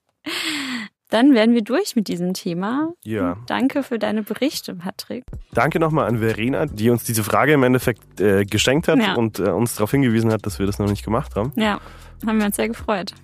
Dann 1.09 1.33
wären 1.33 1.53
wir 1.55 1.63
durch 1.63 1.95
mit 1.95 2.07
diesem 2.07 2.35
Thema. 2.35 2.93
Ja. 3.03 3.37
Danke 3.47 3.81
für 3.81 3.97
deine 3.97 4.21
Berichte, 4.21 4.75
Patrick. 4.75 5.23
Danke 5.53 5.79
nochmal 5.79 6.07
an 6.07 6.19
Verena, 6.19 6.67
die 6.67 6.91
uns 6.91 7.03
diese 7.03 7.23
Frage 7.23 7.53
im 7.53 7.63
Endeffekt 7.63 8.21
äh, 8.21 8.45
geschenkt 8.45 8.87
hat 8.87 8.99
Ja. 8.99 9.15
und 9.15 9.39
äh, 9.39 9.49
uns 9.49 9.73
darauf 9.75 9.89
hingewiesen 9.89 10.31
hat, 10.31 10.45
dass 10.45 10.59
wir 10.59 10.67
das 10.67 10.77
noch 10.77 10.87
nicht 10.89 11.03
gemacht 11.03 11.35
haben. 11.35 11.51
Ja, 11.55 11.79
haben 12.27 12.37
wir 12.37 12.45
uns 12.45 12.57
sehr 12.57 12.67
gefreut. 12.67 13.15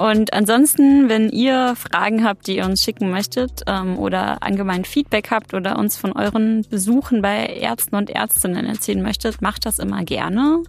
Und 0.00 0.32
ansonsten, 0.32 1.08
wenn 1.10 1.28
ihr 1.28 1.74
Fragen 1.76 2.24
habt, 2.24 2.46
die 2.46 2.56
ihr 2.56 2.64
uns 2.64 2.82
schicken 2.82 3.10
möchtet 3.10 3.62
ähm, 3.66 3.98
oder 3.98 4.42
allgemein 4.42 4.84
Feedback 4.86 5.30
habt 5.30 5.52
oder 5.52 5.78
uns 5.78 5.98
von 5.98 6.12
euren 6.12 6.64
Besuchen 6.70 7.20
bei 7.20 7.44
Ärzten 7.46 7.96
und 7.96 8.08
Ärztinnen 8.08 8.64
erzählen 8.64 9.02
möchtet, 9.02 9.42
macht 9.42 9.66
das 9.66 9.78
immer 9.78 10.02
gerne. 10.04 10.62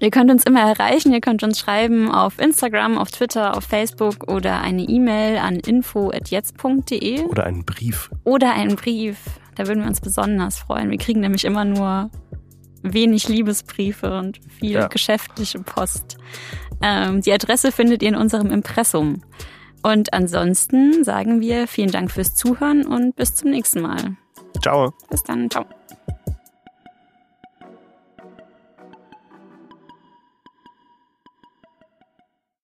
Ihr 0.00 0.10
könnt 0.10 0.30
uns 0.30 0.44
immer 0.44 0.60
erreichen, 0.60 1.12
ihr 1.12 1.20
könnt 1.20 1.42
uns 1.42 1.58
schreiben 1.58 2.10
auf 2.12 2.38
Instagram, 2.38 2.98
auf 2.98 3.10
Twitter, 3.10 3.56
auf 3.56 3.64
Facebook 3.64 4.30
oder 4.30 4.60
eine 4.60 4.82
E-Mail 4.82 5.38
an 5.38 5.56
info.jetzt.de 5.56 7.24
Oder 7.24 7.44
einen 7.46 7.64
Brief. 7.64 8.10
oder 8.24 8.52
einen 8.52 8.76
Brief. 8.76 9.16
Da 9.56 9.66
würden 9.66 9.80
wir 9.80 9.88
uns 9.88 10.00
besonders 10.00 10.58
freuen. 10.58 10.90
Wir 10.90 10.98
kriegen 10.98 11.20
nämlich 11.20 11.44
immer 11.44 11.64
nur 11.64 12.10
wenig 12.82 13.28
Liebesbriefe 13.28 14.18
und 14.18 14.38
viel 14.60 14.72
Ja. 14.72 14.86
geschäftliche 14.86 15.58
Post. 15.60 16.16
Ähm, 16.82 17.20
die 17.20 17.32
Adresse 17.32 17.72
findet 17.72 18.02
ihr 18.02 18.08
in 18.08 18.16
unserem 18.16 18.50
Impressum. 18.50 19.22
Und 19.82 20.12
ansonsten 20.12 21.04
sagen 21.04 21.40
wir 21.40 21.68
vielen 21.68 21.90
Dank 21.90 22.10
fürs 22.10 22.34
Zuhören 22.34 22.86
und 22.86 23.16
bis 23.16 23.34
zum 23.34 23.50
nächsten 23.50 23.80
Mal. 23.80 24.16
Ciao. 24.62 24.92
Bis 25.08 25.22
dann. 25.22 25.50
Ciao. 25.50 25.64